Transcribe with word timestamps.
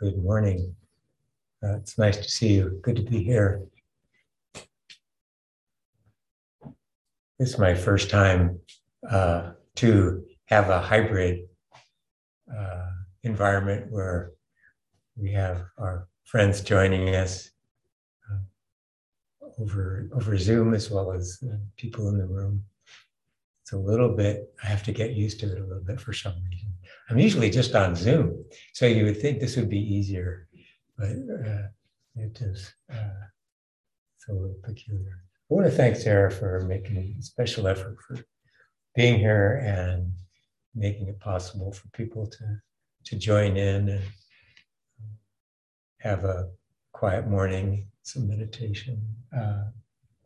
Good 0.00 0.16
morning. 0.16 0.74
Uh, 1.62 1.76
it's 1.76 1.98
nice 1.98 2.16
to 2.16 2.30
see 2.30 2.54
you. 2.54 2.80
Good 2.80 2.96
to 2.96 3.02
be 3.02 3.22
here. 3.22 3.60
This 7.38 7.50
is 7.50 7.58
my 7.58 7.74
first 7.74 8.08
time 8.08 8.60
uh, 9.10 9.50
to 9.74 10.24
have 10.46 10.70
a 10.70 10.80
hybrid 10.80 11.40
uh, 12.50 12.88
environment 13.24 13.92
where 13.92 14.30
we 15.18 15.32
have 15.32 15.64
our 15.76 16.08
friends 16.24 16.62
joining 16.62 17.14
us 17.14 17.50
uh, 18.32 19.48
over 19.58 20.08
over 20.14 20.38
Zoom 20.38 20.72
as 20.72 20.90
well 20.90 21.12
as 21.12 21.44
people 21.76 22.08
in 22.08 22.16
the 22.16 22.26
room. 22.26 22.64
It's 23.64 23.72
a 23.72 23.78
little 23.78 24.16
bit. 24.16 24.50
I 24.64 24.66
have 24.66 24.82
to 24.84 24.92
get 24.92 25.10
used 25.10 25.40
to 25.40 25.52
it 25.52 25.58
a 25.58 25.66
little 25.66 25.84
bit 25.84 26.00
for 26.00 26.14
some 26.14 26.36
reason. 26.50 26.69
I'm 27.10 27.18
usually 27.18 27.50
just 27.50 27.74
on 27.74 27.96
Zoom, 27.96 28.44
so 28.72 28.86
you 28.86 29.04
would 29.04 29.20
think 29.20 29.40
this 29.40 29.56
would 29.56 29.68
be 29.68 29.80
easier, 29.80 30.48
but 30.96 31.08
uh, 31.08 31.66
it 32.16 32.40
is 32.40 32.72
uh, 32.92 33.26
a 34.28 34.32
little 34.32 34.56
peculiar. 34.62 35.24
I 35.50 35.54
want 35.54 35.66
to 35.66 35.72
thank 35.72 35.96
Sarah 35.96 36.30
for 36.30 36.60
making 36.60 36.96
a 36.96 37.22
special 37.22 37.66
effort 37.66 37.96
for 38.06 38.18
being 38.94 39.18
here 39.18 39.60
and 39.64 40.12
making 40.74 41.08
it 41.08 41.18
possible 41.18 41.72
for 41.72 41.88
people 41.88 42.26
to 42.26 42.60
to 43.06 43.16
join 43.16 43.56
in 43.56 43.88
and 43.88 44.04
have 45.98 46.24
a 46.24 46.50
quiet 46.92 47.26
morning, 47.26 47.88
some 48.02 48.28
meditation. 48.28 49.02
Uh, 49.36 49.64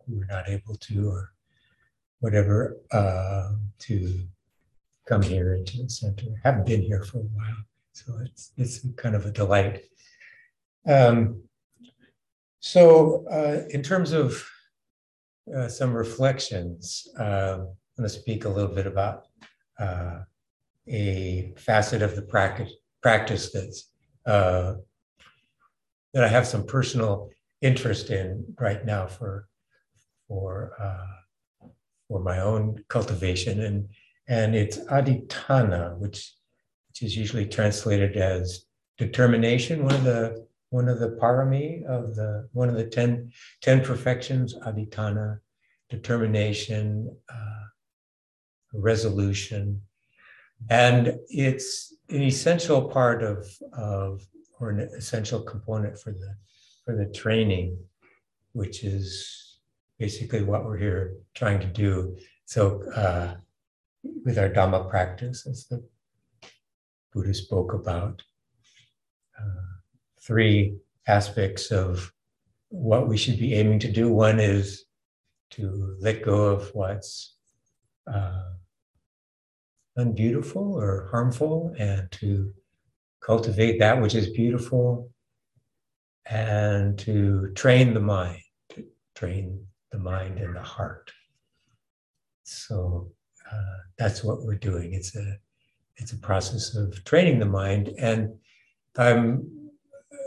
who 0.07 0.19
were 0.19 0.27
not 0.27 0.49
able 0.49 0.77
to, 0.77 1.09
or 1.09 1.33
whatever, 2.21 2.77
uh, 2.93 3.53
to 3.79 4.27
come 5.07 5.23
here 5.23 5.55
into 5.55 5.83
the 5.83 5.89
center. 5.89 6.27
I 6.27 6.49
haven't 6.49 6.67
been 6.67 6.83
here 6.83 7.03
for 7.03 7.19
a 7.19 7.21
while, 7.21 7.65
so 7.93 8.19
it's 8.25 8.53
it's 8.57 8.87
kind 8.97 9.15
of 9.15 9.27
a 9.27 9.31
delight. 9.31 9.83
Um, 10.87 11.43
so, 12.61 13.27
uh, 13.31 13.69
in 13.71 13.83
terms 13.83 14.13
of 14.13 14.43
uh, 15.55 15.69
some 15.69 15.93
reflections, 15.93 17.07
uh, 17.19 17.59
I'm 17.61 17.67
going 17.97 18.05
to 18.05 18.09
speak 18.09 18.45
a 18.45 18.49
little 18.49 18.75
bit 18.75 18.87
about 18.87 19.27
uh, 19.79 20.21
a 20.89 21.53
facet 21.57 22.03
of 22.03 22.17
the 22.17 22.23
practice 22.23 22.73
practice 23.03 23.53
that's 23.53 23.91
uh, 24.27 24.75
that 26.15 26.25
I 26.25 26.29
have 26.29 26.47
some 26.47 26.65
personal 26.65 27.31
interest 27.61 28.11
in 28.11 28.45
right 28.59 28.85
now 28.85 29.07
for 29.07 29.49
for 30.29 30.73
uh, 30.81 31.67
for 32.09 32.21
my 32.21 32.41
own 32.41 32.83
cultivation 32.89 33.61
and 33.61 33.89
and 34.29 34.55
it's 34.55 34.79
adhitthana, 34.79 35.97
which 35.99 36.33
which 36.89 37.03
is 37.03 37.17
usually 37.17 37.47
translated 37.47 38.17
as 38.17 38.67
determination. 38.99 39.85
One 39.85 39.95
of 39.95 40.05
the 40.05 40.47
one 40.71 40.89
of 40.89 40.99
the 40.99 41.19
parami 41.21 41.85
of 41.85 42.15
the 42.15 42.49
one 42.53 42.69
of 42.69 42.77
the 42.77 42.87
10, 42.87 43.33
10 43.63 43.85
perfections, 43.85 44.55
adhitthana, 44.55 45.41
determination, 45.91 47.15
uh, 47.29 47.65
resolution, 48.73 49.83
and 50.71 51.19
it's 51.29 51.95
an 52.11 52.23
essential 52.23 52.89
part 52.89 53.23
of 53.23 53.47
of 53.73 54.23
or 54.61 54.71
an 54.71 54.81
essential 54.97 55.43
component 55.43 55.99
for 55.99 56.13
the 56.13 56.37
for 56.85 56.97
the 56.97 57.07
training, 57.07 57.77
which 58.53 58.85
is 58.85 59.59
basically 59.99 60.43
what 60.43 60.65
we're 60.65 60.79
here 60.79 61.17
trying 61.35 61.61
to 61.61 61.67
do. 61.67 62.17
So. 62.47 62.83
Uh, 62.93 63.35
with 64.25 64.39
our 64.39 64.49
Dhamma 64.49 64.89
practice, 64.89 65.47
as 65.47 65.67
the 65.67 65.83
Buddha 67.13 67.35
spoke 67.35 67.73
about. 67.73 68.23
Uh, 69.39 69.65
three 70.21 70.77
aspects 71.07 71.71
of 71.71 72.13
what 72.69 73.09
we 73.09 73.17
should 73.17 73.39
be 73.39 73.55
aiming 73.55 73.79
to 73.81 73.93
do. 73.93 74.13
One 74.13 74.41
is 74.41 74.85
to 75.51 75.97
let 76.01 76.25
go 76.25 76.47
of 76.47 76.71
what's 76.75 77.37
uh, 78.13 78.43
unbeautiful 79.97 80.75
or 80.75 81.09
harmful 81.11 81.75
and 81.79 82.11
to 82.13 82.53
cultivate 83.21 83.79
that 83.79 84.01
which 84.01 84.15
is 84.15 84.31
beautiful 84.31 85.11
and 86.27 86.99
to 86.99 87.53
train 87.55 87.95
the 87.95 88.01
mind, 88.01 88.41
to 88.71 88.85
train 89.15 89.67
the 89.93 89.99
mind 89.99 90.39
and 90.39 90.57
the 90.57 90.63
heart. 90.63 91.13
So 92.43 93.13
uh, 93.51 93.77
that's 93.99 94.25
what 94.25 94.43
we're 94.43 94.55
doing. 94.55 94.95
It's 94.95 95.15
a 95.17 95.39
it's 95.97 96.13
a 96.13 96.19
process 96.19 96.75
of 96.75 97.05
training 97.05 97.39
the 97.39 97.47
mind. 97.47 97.95
And 97.99 98.35
I'm 98.97 99.71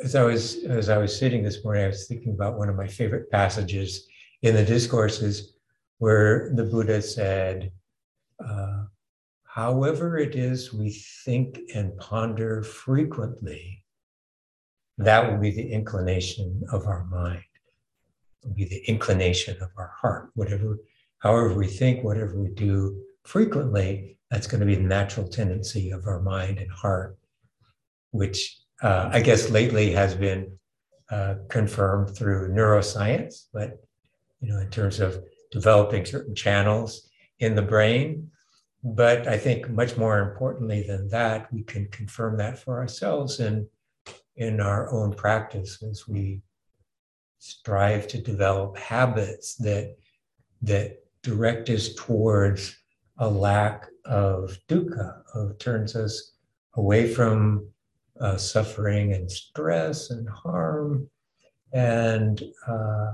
as 0.03 0.15
I 0.15 0.23
was 0.23 0.63
as 0.65 0.89
I 0.89 0.97
was 0.97 1.17
sitting 1.17 1.43
this 1.43 1.63
morning, 1.63 1.83
I 1.83 1.87
was 1.87 2.07
thinking 2.07 2.33
about 2.33 2.57
one 2.57 2.69
of 2.69 2.75
my 2.75 2.87
favorite 2.87 3.31
passages 3.31 4.07
in 4.41 4.55
the 4.55 4.63
discourses 4.63 5.53
where 5.97 6.51
the 6.53 6.63
Buddha 6.63 7.01
said, 7.01 7.71
uh, 8.43 8.85
"However 9.43 10.17
it 10.17 10.35
is 10.35 10.73
we 10.73 10.91
think 11.25 11.59
and 11.73 11.97
ponder 11.97 12.61
frequently, 12.61 13.83
that 14.99 15.29
will 15.29 15.39
be 15.39 15.51
the 15.51 15.71
inclination 15.71 16.63
of 16.71 16.85
our 16.85 17.05
mind. 17.05 17.43
Will 18.43 18.53
be 18.53 18.65
the 18.65 18.87
inclination 18.87 19.61
of 19.61 19.71
our 19.75 19.87
heart. 19.87 20.29
Whatever, 20.35 20.77
however 21.17 21.53
we 21.53 21.67
think, 21.67 22.03
whatever 22.03 22.39
we 22.39 22.49
do." 22.49 23.03
Frequently, 23.27 24.17
that's 24.31 24.47
going 24.47 24.61
to 24.61 24.65
be 24.65 24.75
the 24.75 24.81
natural 24.81 25.27
tendency 25.27 25.91
of 25.91 26.07
our 26.07 26.21
mind 26.21 26.59
and 26.59 26.71
heart, 26.71 27.17
which 28.11 28.57
uh, 28.81 29.09
I 29.11 29.21
guess 29.21 29.49
lately 29.49 29.91
has 29.91 30.15
been 30.15 30.57
uh, 31.11 31.35
confirmed 31.49 32.15
through 32.15 32.53
neuroscience. 32.53 33.47
But 33.53 33.83
you 34.39 34.49
know, 34.49 34.59
in 34.59 34.69
terms 34.69 34.99
of 34.99 35.23
developing 35.51 36.05
certain 36.05 36.35
channels 36.35 37.09
in 37.39 37.55
the 37.55 37.61
brain, 37.61 38.29
but 38.83 39.27
I 39.27 39.37
think 39.37 39.69
much 39.69 39.97
more 39.97 40.19
importantly 40.19 40.85
than 40.87 41.09
that, 41.09 41.51
we 41.51 41.63
can 41.63 41.87
confirm 41.89 42.37
that 42.37 42.57
for 42.57 42.79
ourselves 42.79 43.39
in 43.39 43.67
in 44.37 44.61
our 44.61 44.89
own 44.91 45.13
practice 45.13 45.83
as 45.83 46.07
we 46.07 46.41
strive 47.39 48.07
to 48.07 48.21
develop 48.21 48.77
habits 48.77 49.55
that 49.55 49.97
that 50.61 51.03
direct 51.23 51.69
us 51.69 51.93
towards 51.95 52.77
a 53.19 53.29
lack 53.29 53.87
of 54.05 54.57
dukkha, 54.67 55.21
of 55.33 55.57
turns 55.57 55.95
us 55.95 56.33
away 56.75 57.11
from 57.11 57.67
uh, 58.19 58.37
suffering 58.37 59.13
and 59.13 59.31
stress 59.31 60.09
and 60.09 60.27
harm 60.29 61.09
and 61.73 62.43
uh, 62.67 63.13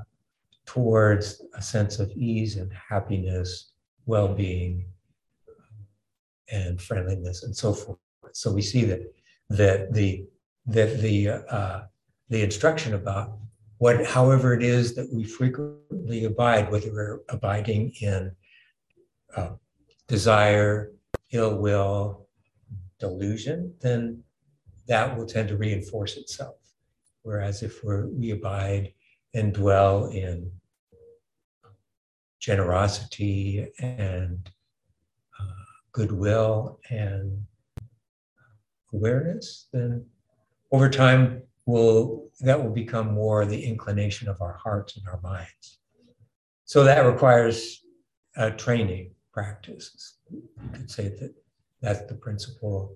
towards 0.66 1.42
a 1.56 1.62
sense 1.62 2.00
of 2.00 2.12
ease 2.12 2.58
and 2.58 2.72
happiness, 2.74 3.72
well 4.06 4.28
being, 4.28 4.86
and 6.52 6.81
friendliness, 6.81 7.44
and 7.44 7.56
so 7.56 7.74
forth. 7.74 7.97
So 8.34 8.52
we 8.52 8.62
see 8.62 8.86
that 8.86 9.02
that 9.50 9.94
the 9.94 10.25
that 10.68 11.00
the 11.02 11.30
uh, 11.30 11.81
the 12.30 12.42
instruction 12.42 12.94
about 12.94 13.38
what, 13.78 14.06
however 14.06 14.53
it 14.53 14.63
is 14.63 14.96
that 14.96 15.12
we 15.12 15.24
frequently 15.24 16.24
abide, 16.24 16.72
whether 16.72 16.92
we're 16.92 17.19
abiding 17.30 17.92
in 18.02 18.31
uh, 19.36 19.50
desire, 20.13 20.91
ill 21.31 21.57
will, 21.57 22.28
delusion, 23.00 23.74
then 23.81 24.24
that 24.88 25.18
will 25.18 25.25
tend 25.25 25.47
to 25.50 25.57
reinforce 25.57 26.18
itself. 26.18 26.57
Whereas 27.24 27.63
if 27.63 27.84
we 27.84 28.29
abide 28.29 28.94
and 29.34 29.51
dwell 29.51 30.06
in 30.12 30.51
generosity 32.40 33.68
and 33.79 34.47
uh, 35.40 35.63
goodwill 35.94 36.80
and 36.91 37.44
awareness, 38.94 39.68
then 39.74 40.06
over 40.72 40.91
time 40.91 41.41
will 41.66 42.30
that 42.42 42.63
will 42.63 42.69
become 42.83 43.15
more 43.15 43.48
the 43.48 43.63
inclination 43.65 44.27
of 44.27 44.44
our 44.44 44.57
hearts 44.63 44.95
and 44.95 45.07
our 45.07 45.19
minds. 45.21 45.80
So 46.65 46.83
that 46.83 47.00
requires 47.00 47.81
uh, 48.38 48.51
training 48.51 49.12
practice. 49.33 50.18
You 50.31 50.44
could 50.74 50.89
say 50.89 51.09
that 51.09 51.33
that's 51.81 52.06
the 52.06 52.15
principal 52.15 52.95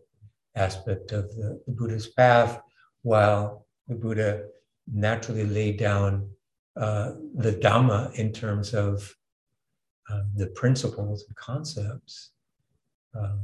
aspect 0.55 1.11
of 1.11 1.35
the, 1.35 1.61
the 1.65 1.73
Buddha's 1.73 2.07
path, 2.07 2.61
while 3.01 3.65
the 3.87 3.95
Buddha 3.95 4.45
naturally 4.91 5.45
laid 5.45 5.77
down 5.77 6.29
uh, 6.75 7.13
the 7.35 7.53
Dhamma 7.53 8.13
in 8.15 8.31
terms 8.31 8.73
of 8.73 9.13
uh, 10.09 10.21
the 10.35 10.47
principles 10.47 11.25
and 11.27 11.35
concepts, 11.35 12.31
uh, 13.19 13.35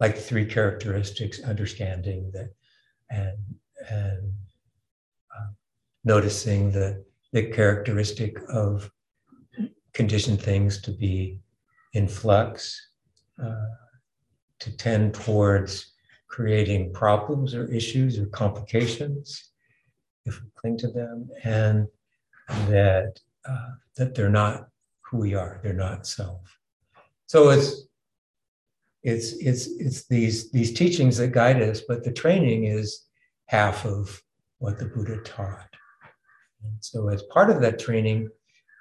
like 0.00 0.14
the 0.14 0.20
three 0.20 0.46
characteristics, 0.46 1.42
understanding 1.42 2.30
that, 2.32 2.50
and 3.10 3.38
and 3.90 4.32
uh, 5.36 5.50
noticing 6.04 6.70
the 6.70 7.04
the 7.32 7.50
characteristic 7.50 8.38
of 8.48 8.90
conditioned 9.92 10.40
things 10.40 10.80
to 10.80 10.90
be 10.92 11.40
in 11.96 12.06
flux, 12.06 12.90
uh, 13.42 13.74
to 14.58 14.76
tend 14.76 15.14
towards 15.14 15.94
creating 16.28 16.92
problems 16.92 17.54
or 17.54 17.72
issues 17.72 18.18
or 18.18 18.26
complications 18.26 19.50
if 20.26 20.34
we 20.42 20.48
cling 20.56 20.76
to 20.76 20.88
them, 20.88 21.28
and 21.44 21.86
that 22.68 23.18
uh, 23.48 23.70
that 23.96 24.14
they're 24.14 24.28
not 24.42 24.68
who 25.00 25.16
we 25.18 25.34
are. 25.34 25.60
They're 25.62 25.72
not 25.72 26.06
self. 26.06 26.58
So 27.26 27.50
it's 27.50 27.86
it's 29.02 29.32
it's 29.34 29.66
it's 29.78 30.06
these 30.06 30.50
these 30.50 30.72
teachings 30.74 31.16
that 31.16 31.28
guide 31.28 31.62
us, 31.62 31.80
but 31.88 32.04
the 32.04 32.12
training 32.12 32.64
is 32.64 33.06
half 33.46 33.86
of 33.86 34.22
what 34.58 34.78
the 34.78 34.86
Buddha 34.86 35.18
taught. 35.22 35.70
And 36.62 36.76
so 36.80 37.08
as 37.08 37.22
part 37.24 37.50
of 37.50 37.60
that 37.62 37.78
training, 37.78 38.28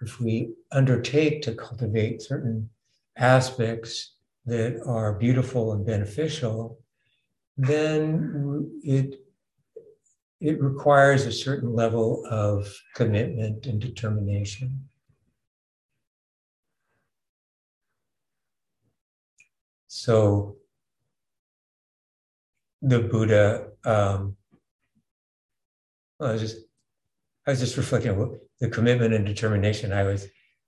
if 0.01 0.19
we 0.19 0.53
undertake 0.71 1.41
to 1.43 1.53
cultivate 1.53 2.21
certain 2.21 2.69
aspects 3.17 4.15
that 4.45 4.81
are 4.85 5.13
beautiful 5.13 5.73
and 5.73 5.85
beneficial, 5.85 6.79
then 7.57 8.69
it 8.83 9.21
it 10.41 10.61
requires 10.61 11.25
a 11.25 11.31
certain 11.31 11.73
level 11.73 12.23
of 12.29 12.71
commitment 12.93 13.65
and 13.65 13.79
determination. 13.79 14.87
So 19.87 20.57
the 22.81 22.99
Buddha, 22.99 23.69
um, 23.85 24.35
I 26.19 26.33
was 26.33 26.41
just, 26.41 26.57
I 27.47 27.51
was 27.51 27.59
just 27.61 27.77
reflecting 27.77 28.11
on 28.11 28.39
the 28.59 28.69
commitment 28.69 29.13
and 29.13 29.25
determination. 29.25 29.93
I 29.93 30.03
was 30.03 30.27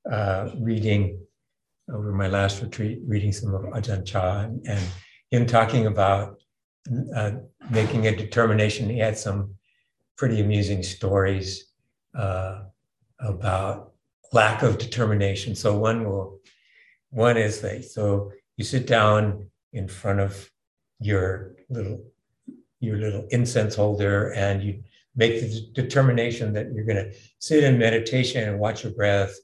uh, 0.09 0.50
reading 0.59 1.19
over 1.94 2.12
my 2.12 2.28
last 2.28 2.62
retreat, 2.62 3.00
reading 3.06 3.31
some 3.31 3.54
of 3.54 3.62
Ajahn 3.62 4.06
Chah 4.06 4.42
and, 4.42 4.66
and 4.68 4.84
him 5.31 5.45
talking 5.45 5.86
about 5.88 6.42
uh, 7.16 7.31
making 7.69 8.07
a 8.07 8.16
determination. 8.16 8.89
He 8.89 9.00
had 9.00 9.18
some 9.18 9.56
pretty 10.18 10.42
amusing 10.42 10.84
stories 10.84 11.72
uh, 12.18 12.63
about 13.19 13.94
lack 14.34 14.63
of 14.63 14.78
determination. 14.78 15.56
So 15.56 15.78
one 15.78 16.04
will, 16.04 16.39
one 17.10 17.38
is 17.38 17.62
that 17.62 17.86
so 17.86 18.31
you 18.57 18.63
sit 18.63 18.88
down 18.88 19.50
in 19.74 19.88
front 19.88 20.19
of 20.19 20.50
your 21.00 21.54
little 21.69 22.04
your 22.80 22.98
little 22.98 23.28
incense 23.31 23.75
holder 23.75 24.34
and 24.34 24.62
you 24.62 24.84
make 25.16 25.42
the 25.42 25.68
determination 25.74 26.54
that 26.54 26.72
you're 26.74 26.86
going 26.86 27.04
to 27.04 27.12
sit 27.39 27.63
in 27.63 27.78
meditation 27.78 28.48
and 28.48 28.60
watch 28.60 28.84
your 28.84 28.94
breath 28.94 29.36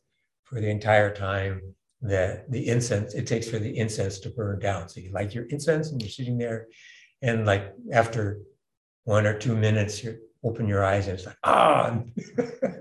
for 0.44 0.62
the 0.62 0.70
entire 0.70 1.14
time 1.14 1.74
that 2.04 2.52
the 2.52 2.68
incense 2.68 3.14
it 3.14 3.26
takes 3.26 3.50
for 3.50 3.60
the 3.60 3.78
incense 3.78 4.20
to 4.20 4.30
burn 4.30 4.60
down. 4.60 4.90
So 4.90 5.00
you 5.00 5.12
light 5.12 5.34
your 5.34 5.46
incense 5.46 5.92
and 5.92 6.02
you're 6.02 6.10
sitting 6.10 6.38
there 6.38 6.68
and 7.22 7.46
like 7.46 7.74
after 7.92 8.40
one 9.06 9.26
or 9.26 9.38
two 9.38 9.56
minutes 9.56 10.04
you 10.04 10.18
open 10.44 10.68
your 10.68 10.84
eyes 10.84 11.08
and 11.08 11.18
it's 11.18 11.26
like 11.26 11.38
ah! 11.44 12.00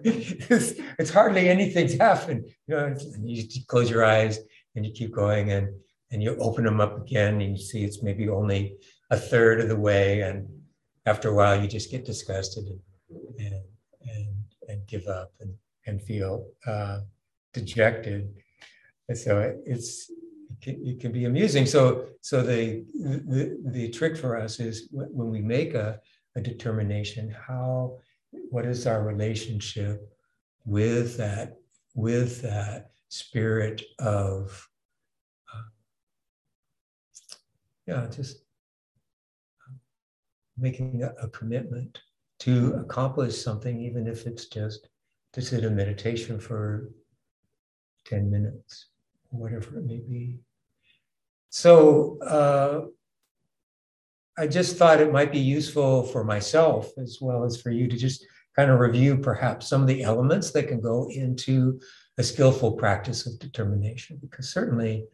It's, 0.04 0.80
it's, 0.98 1.10
hardly 1.10 1.48
anything's 1.48 1.94
happened 1.94 2.50
you 2.66 2.74
know 2.74 2.96
you 3.22 3.44
close 3.68 3.88
your 3.88 4.04
eyes 4.04 4.40
and 4.74 4.84
you 4.84 4.92
keep 4.92 5.12
going 5.14 5.52
and 5.52 5.68
and 6.12 6.22
you 6.22 6.36
open 6.36 6.64
them 6.64 6.80
up 6.80 6.98
again 6.98 7.40
and 7.40 7.56
you 7.56 7.62
see 7.62 7.84
it's 7.84 8.02
maybe 8.02 8.28
only 8.28 8.76
a 9.10 9.16
third 9.16 9.60
of 9.60 9.68
the 9.68 9.76
way. 9.76 10.20
And 10.20 10.48
after 11.06 11.30
a 11.30 11.34
while 11.34 11.60
you 11.60 11.66
just 11.66 11.90
get 11.90 12.04
disgusted 12.04 12.64
and 12.66 12.80
and 13.38 13.62
and, 14.08 14.36
and 14.68 14.86
give 14.86 15.06
up 15.06 15.32
and 15.40 15.54
and 15.86 16.00
feel 16.02 16.46
uh, 16.66 17.00
dejected 17.52 18.30
and 19.12 19.18
so 19.18 19.54
it's 19.66 20.10
it 20.10 20.60
can, 20.62 20.86
it 20.86 21.00
can, 21.00 21.12
be 21.12 21.26
amusing. 21.26 21.66
So 21.66 22.06
so 22.22 22.42
the, 22.42 22.82
the 22.94 23.58
the 23.66 23.90
trick 23.90 24.16
for 24.16 24.40
us 24.40 24.58
is 24.58 24.88
when 24.90 25.28
we 25.28 25.42
make 25.42 25.74
a, 25.74 26.00
a 26.34 26.40
determination 26.40 27.34
how 27.46 27.98
what 28.48 28.64
is 28.64 28.86
our 28.86 29.02
relationship 29.02 30.00
with 30.64 31.18
that 31.18 31.58
with 31.94 32.40
that 32.40 32.92
spirit 33.10 33.82
of 33.98 34.66
uh, 35.52 35.68
yeah, 37.86 38.06
just 38.10 38.38
making 40.56 41.02
a, 41.02 41.12
a, 41.22 41.28
commitment 41.28 42.00
to 42.38 42.74
accomplish 42.74 43.36
something, 43.36 43.78
even 43.78 44.06
if 44.06 44.26
it's 44.26 44.46
just 44.46 44.88
to 45.34 45.42
sit 45.42 45.64
in 45.64 45.76
meditation 45.76 46.40
for 46.40 46.90
10 48.06 48.30
minutes, 48.30 48.91
whatever 49.32 49.78
it 49.78 49.84
may 49.84 49.98
be. 49.98 50.38
So 51.50 52.18
uh, 52.22 52.82
I 54.38 54.46
just 54.46 54.76
thought 54.76 55.00
it 55.00 55.12
might 55.12 55.32
be 55.32 55.38
useful 55.38 56.04
for 56.04 56.24
myself 56.24 56.90
as 56.98 57.18
well 57.20 57.44
as 57.44 57.60
for 57.60 57.70
you 57.70 57.88
to 57.88 57.96
just 57.96 58.24
kind 58.56 58.70
of 58.70 58.80
review 58.80 59.16
perhaps 59.18 59.68
some 59.68 59.82
of 59.82 59.88
the 59.88 60.02
elements 60.02 60.50
that 60.52 60.68
can 60.68 60.80
go 60.80 61.08
into 61.10 61.80
a 62.18 62.22
skillful 62.22 62.72
practice 62.72 63.26
of 63.26 63.38
determination, 63.38 64.18
because 64.20 64.52
certainly 64.52 65.04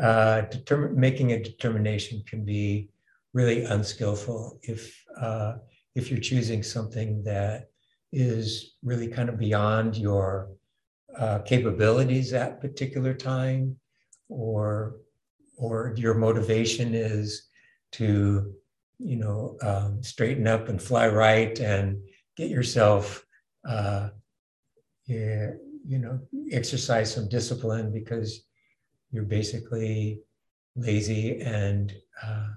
uh, 0.00 0.42
making 0.92 1.32
a 1.32 1.42
determination 1.42 2.22
can 2.26 2.44
be 2.44 2.88
really 3.34 3.64
unskillful 3.64 4.58
if 4.62 5.04
uh, 5.20 5.54
if 5.94 6.10
you're 6.10 6.20
choosing 6.20 6.62
something 6.62 7.22
that 7.24 7.68
is 8.12 8.76
really 8.82 9.08
kind 9.08 9.28
of 9.28 9.38
beyond 9.38 9.96
your 9.96 10.50
uh, 11.18 11.38
capabilities 11.40 12.32
at 12.32 12.60
particular 12.60 13.14
time, 13.14 13.76
or 14.28 14.96
or 15.56 15.94
your 15.96 16.14
motivation 16.14 16.94
is 16.94 17.48
to 17.92 18.54
you 18.98 19.16
know 19.16 19.56
um, 19.62 20.02
straighten 20.02 20.46
up 20.46 20.68
and 20.68 20.80
fly 20.80 21.08
right 21.08 21.58
and 21.60 22.00
get 22.36 22.48
yourself 22.48 23.24
uh, 23.68 24.08
yeah, 25.06 25.50
you 25.86 25.98
know 25.98 26.20
exercise 26.52 27.12
some 27.12 27.28
discipline 27.28 27.92
because 27.92 28.44
you're 29.10 29.24
basically 29.24 30.20
lazy 30.76 31.40
and 31.40 31.94
uh, 32.22 32.48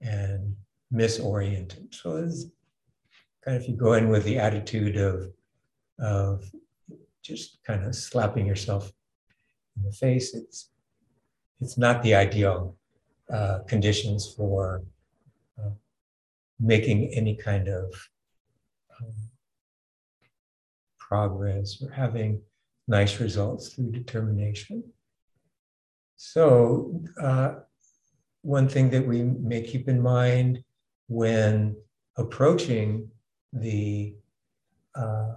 and 0.00 0.54
misoriented. 0.92 1.94
So 1.94 2.16
it's 2.16 2.46
kind 3.44 3.56
of 3.56 3.62
if 3.62 3.68
you 3.68 3.76
go 3.76 3.94
in 3.94 4.08
with 4.08 4.24
the 4.24 4.38
attitude 4.38 4.96
of 4.96 5.32
of 5.98 6.50
just 7.30 7.62
kind 7.64 7.84
of 7.86 7.94
slapping 7.94 8.46
yourself 8.46 8.92
in 9.76 9.84
the 9.84 9.92
face, 9.92 10.34
it's 10.34 10.70
it's 11.60 11.76
not 11.78 12.02
the 12.02 12.14
ideal 12.14 12.76
uh, 13.32 13.58
conditions 13.68 14.34
for 14.36 14.82
uh, 15.58 15.70
making 16.58 16.98
any 17.14 17.34
kind 17.36 17.68
of 17.68 17.84
um, 18.96 19.14
progress 20.98 21.82
or 21.82 21.90
having 21.90 22.40
nice 22.88 23.20
results 23.20 23.68
through 23.68 23.92
determination. 23.92 24.82
So, 26.16 27.02
uh, 27.20 27.50
one 28.42 28.68
thing 28.68 28.90
that 28.90 29.06
we 29.06 29.22
may 29.22 29.62
keep 29.62 29.88
in 29.88 30.00
mind 30.02 30.64
when 31.08 31.76
approaching 32.16 33.10
the 33.52 34.14
uh, 34.94 35.34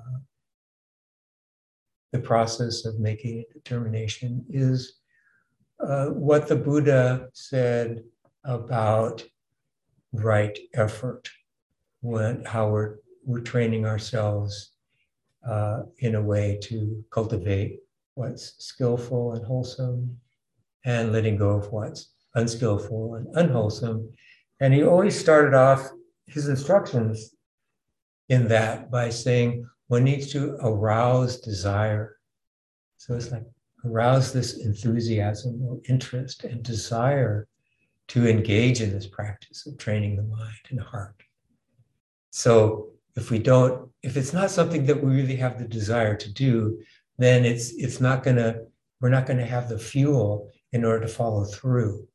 the 2.13 2.19
process 2.19 2.85
of 2.85 2.99
making 2.99 3.39
a 3.39 3.53
determination 3.53 4.45
is 4.49 4.99
uh, 5.79 6.05
what 6.09 6.47
the 6.47 6.55
Buddha 6.55 7.27
said 7.33 8.03
about 8.45 9.25
right 10.13 10.57
effort, 10.75 11.27
when 12.01 12.45
how 12.45 12.69
we're 12.69 12.97
we're 13.25 13.41
training 13.41 13.85
ourselves 13.85 14.73
uh, 15.49 15.83
in 15.99 16.15
a 16.15 16.21
way 16.21 16.59
to 16.61 17.03
cultivate 17.09 17.79
what's 18.13 18.53
skillful 18.63 19.33
and 19.33 19.45
wholesome 19.45 20.17
and 20.85 21.11
letting 21.11 21.37
go 21.37 21.51
of 21.51 21.71
what's 21.71 22.11
unskillful 22.35 23.15
and 23.15 23.27
unwholesome. 23.35 24.09
And 24.59 24.73
he 24.73 24.83
always 24.83 25.19
started 25.19 25.53
off 25.53 25.89
his 26.27 26.47
instructions 26.47 27.33
in 28.29 28.47
that 28.49 28.91
by 28.91 29.09
saying 29.09 29.65
one 29.87 30.03
needs 30.03 30.31
to 30.31 30.57
arouse 30.61 31.37
desire. 31.39 32.17
So 32.97 33.15
it's 33.15 33.31
like 33.31 33.43
arouse 33.85 34.31
this 34.31 34.57
enthusiasm 34.57 35.61
or 35.63 35.79
interest 35.89 36.43
and 36.43 36.63
desire 36.63 37.47
to 38.09 38.27
engage 38.27 38.81
in 38.81 38.91
this 38.91 39.07
practice 39.07 39.65
of 39.65 39.77
training 39.77 40.15
the 40.15 40.23
mind 40.23 40.65
and 40.69 40.79
heart. 40.79 41.15
So 42.31 42.89
if 43.15 43.29
we 43.29 43.39
don't, 43.39 43.89
if 44.01 44.17
it's 44.17 44.33
not 44.33 44.51
something 44.51 44.85
that 44.85 45.03
we 45.03 45.15
really 45.15 45.35
have 45.37 45.59
the 45.59 45.67
desire 45.67 46.15
to 46.15 46.31
do, 46.31 46.81
then 47.17 47.45
it's 47.45 47.71
it's 47.73 48.01
not 48.01 48.23
gonna, 48.23 48.61
we're 48.99 49.09
not 49.09 49.25
gonna 49.25 49.45
have 49.45 49.69
the 49.69 49.77
fuel 49.77 50.49
in 50.71 50.83
order 50.83 51.05
to 51.05 51.13
follow 51.13 51.45
through. 51.45 52.07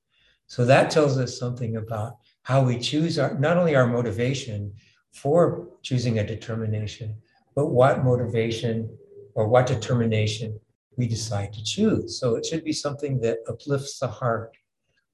So 0.46 0.64
that 0.64 0.90
tells 0.90 1.18
us 1.18 1.38
something 1.38 1.76
about 1.76 2.16
how 2.42 2.62
we 2.62 2.78
choose 2.78 3.18
our 3.18 3.38
not 3.38 3.56
only 3.56 3.76
our 3.76 3.86
motivation 3.86 4.74
for 5.12 5.68
choosing 5.82 6.18
a 6.18 6.26
determination, 6.26 7.16
but 7.58 7.72
what 7.72 8.04
motivation 8.04 8.88
or 9.34 9.48
what 9.48 9.66
determination 9.66 10.60
we 10.96 11.08
decide 11.08 11.52
to 11.52 11.64
choose. 11.64 12.20
So 12.20 12.36
it 12.36 12.46
should 12.46 12.62
be 12.62 12.72
something 12.72 13.18
that 13.22 13.38
uplifts 13.48 13.98
the 13.98 14.06
heart 14.06 14.56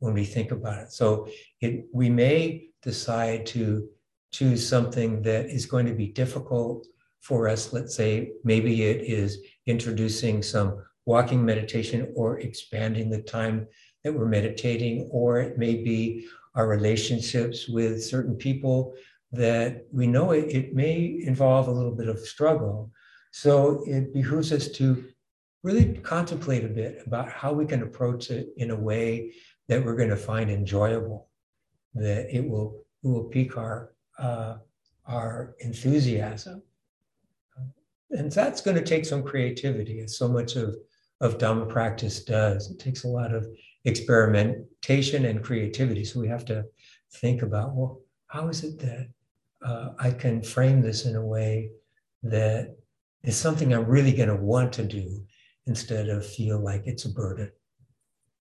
when 0.00 0.12
we 0.12 0.26
think 0.26 0.50
about 0.50 0.82
it. 0.82 0.92
So 0.92 1.26
it, 1.62 1.86
we 1.94 2.10
may 2.10 2.66
decide 2.82 3.46
to 3.46 3.88
choose 4.30 4.68
something 4.68 5.22
that 5.22 5.46
is 5.46 5.64
going 5.64 5.86
to 5.86 5.94
be 5.94 6.08
difficult 6.08 6.86
for 7.22 7.48
us. 7.48 7.72
Let's 7.72 7.96
say 7.96 8.32
maybe 8.44 8.82
it 8.82 9.00
is 9.06 9.38
introducing 9.64 10.42
some 10.42 10.84
walking 11.06 11.42
meditation 11.42 12.12
or 12.14 12.40
expanding 12.40 13.08
the 13.08 13.22
time 13.22 13.66
that 14.02 14.12
we're 14.12 14.28
meditating, 14.28 15.08
or 15.10 15.40
it 15.40 15.56
may 15.56 15.76
be 15.76 16.26
our 16.56 16.68
relationships 16.68 17.70
with 17.70 18.04
certain 18.04 18.36
people 18.36 18.92
that 19.34 19.86
we 19.92 20.06
know 20.06 20.32
it, 20.32 20.46
it 20.50 20.74
may 20.74 21.20
involve 21.24 21.68
a 21.68 21.72
little 21.72 21.94
bit 21.94 22.08
of 22.08 22.18
struggle. 22.20 22.90
So 23.32 23.82
it 23.86 24.12
behooves 24.12 24.52
us 24.52 24.68
to 24.68 25.04
really 25.62 25.94
contemplate 25.98 26.64
a 26.64 26.68
bit 26.68 27.02
about 27.06 27.28
how 27.28 27.52
we 27.52 27.66
can 27.66 27.82
approach 27.82 28.30
it 28.30 28.48
in 28.56 28.70
a 28.70 28.76
way 28.76 29.32
that 29.68 29.82
we're 29.82 29.96
going 29.96 30.10
to 30.10 30.16
find 30.16 30.50
enjoyable, 30.50 31.28
that 31.94 32.34
it 32.34 32.46
will, 32.46 32.84
it 33.02 33.08
will 33.08 33.24
pique 33.24 33.56
our, 33.56 33.94
uh, 34.18 34.56
our 35.06 35.56
enthusiasm. 35.60 36.62
And 38.10 38.30
that's 38.30 38.60
going 38.60 38.76
to 38.76 38.84
take 38.84 39.04
some 39.04 39.22
creativity, 39.22 40.00
as 40.00 40.18
so 40.18 40.28
much 40.28 40.56
of, 40.56 40.76
of 41.20 41.38
Dhamma 41.38 41.68
practice 41.68 42.24
does. 42.24 42.70
It 42.70 42.78
takes 42.78 43.04
a 43.04 43.08
lot 43.08 43.34
of 43.34 43.46
experimentation 43.84 45.24
and 45.24 45.42
creativity. 45.42 46.04
So 46.04 46.20
we 46.20 46.28
have 46.28 46.44
to 46.46 46.64
think 47.14 47.42
about, 47.42 47.74
well, 47.74 48.00
how 48.26 48.48
is 48.48 48.64
it 48.64 48.78
that 48.80 49.08
uh, 49.64 49.90
I 49.98 50.10
can 50.10 50.42
frame 50.42 50.80
this 50.82 51.06
in 51.06 51.16
a 51.16 51.24
way 51.24 51.70
that 52.22 52.76
is 53.22 53.36
something 53.36 53.72
I'm 53.72 53.86
really 53.86 54.12
going 54.12 54.28
to 54.28 54.36
want 54.36 54.72
to 54.74 54.84
do 54.84 55.24
instead 55.66 56.08
of 56.08 56.26
feel 56.26 56.58
like 56.58 56.82
it's 56.86 57.06
a 57.06 57.12
burden. 57.12 57.50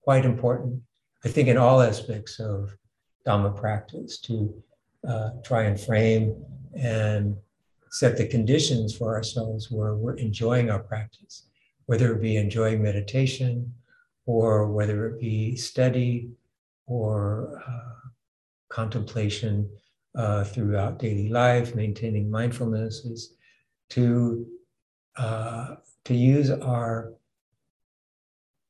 Quite 0.02 0.26
important, 0.26 0.82
I 1.24 1.30
think, 1.30 1.48
in 1.48 1.58
all 1.58 1.82
aspects 1.82 2.40
of 2.40 2.76
Dhamma 3.26 3.58
practice 3.58 4.20
to 4.22 4.54
uh, 5.08 5.30
try 5.44 5.64
and 5.64 5.80
frame 5.80 6.36
and 6.76 7.38
set 7.92 8.18
the 8.18 8.28
conditions 8.28 8.96
for 8.96 9.16
ourselves 9.16 9.72
where 9.72 9.96
we're 9.96 10.16
enjoying 10.16 10.70
our 10.70 10.80
practice, 10.80 11.48
whether 11.86 12.14
it 12.14 12.22
be 12.22 12.36
enjoying 12.36 12.82
meditation 12.82 13.74
or 14.26 14.72
whether 14.72 15.08
it 15.08 15.20
be 15.20 15.56
study 15.56 16.30
or 16.86 17.62
uh, 17.66 18.10
contemplation 18.70 19.70
uh, 20.16 20.44
throughout 20.44 21.00
daily 21.00 21.30
life, 21.30 21.76
maintaining 21.76 22.30
mindfulness 22.30 23.06
is 23.06 23.36
to 23.90 24.46
uh, 25.18 25.76
to 26.06 26.14
use 26.14 26.50
our 26.50 27.14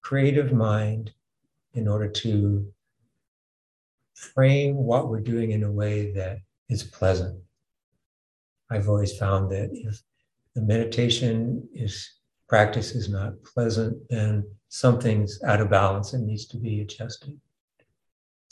creative 0.01 0.51
mind 0.51 1.11
in 1.73 1.87
order 1.87 2.07
to 2.07 2.67
frame 4.13 4.75
what 4.75 5.09
we're 5.09 5.19
doing 5.19 5.51
in 5.51 5.63
a 5.63 5.71
way 5.71 6.11
that 6.11 6.39
is 6.69 6.83
pleasant. 6.83 7.39
I've 8.69 8.89
always 8.89 9.17
found 9.17 9.51
that 9.51 9.69
if 9.71 10.01
the 10.55 10.61
meditation 10.61 11.67
is 11.73 12.09
practice 12.47 12.91
is 12.91 13.09
not 13.09 13.33
pleasant, 13.43 13.97
then 14.09 14.45
something's 14.69 15.41
out 15.43 15.61
of 15.61 15.69
balance 15.69 16.13
and 16.13 16.25
needs 16.27 16.45
to 16.47 16.57
be 16.57 16.81
adjusted. 16.81 17.39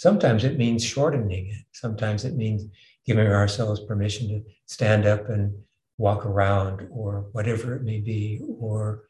Sometimes 0.01 0.43
it 0.43 0.57
means 0.57 0.83
shortening 0.83 1.49
it. 1.49 1.63
Sometimes 1.73 2.25
it 2.25 2.35
means 2.35 2.65
giving 3.05 3.27
ourselves 3.27 3.81
permission 3.81 4.29
to 4.29 4.41
stand 4.65 5.05
up 5.05 5.29
and 5.29 5.53
walk 5.99 6.25
around 6.25 6.87
or 6.89 7.29
whatever 7.33 7.75
it 7.75 7.83
may 7.83 7.99
be, 7.99 8.41
or 8.59 9.03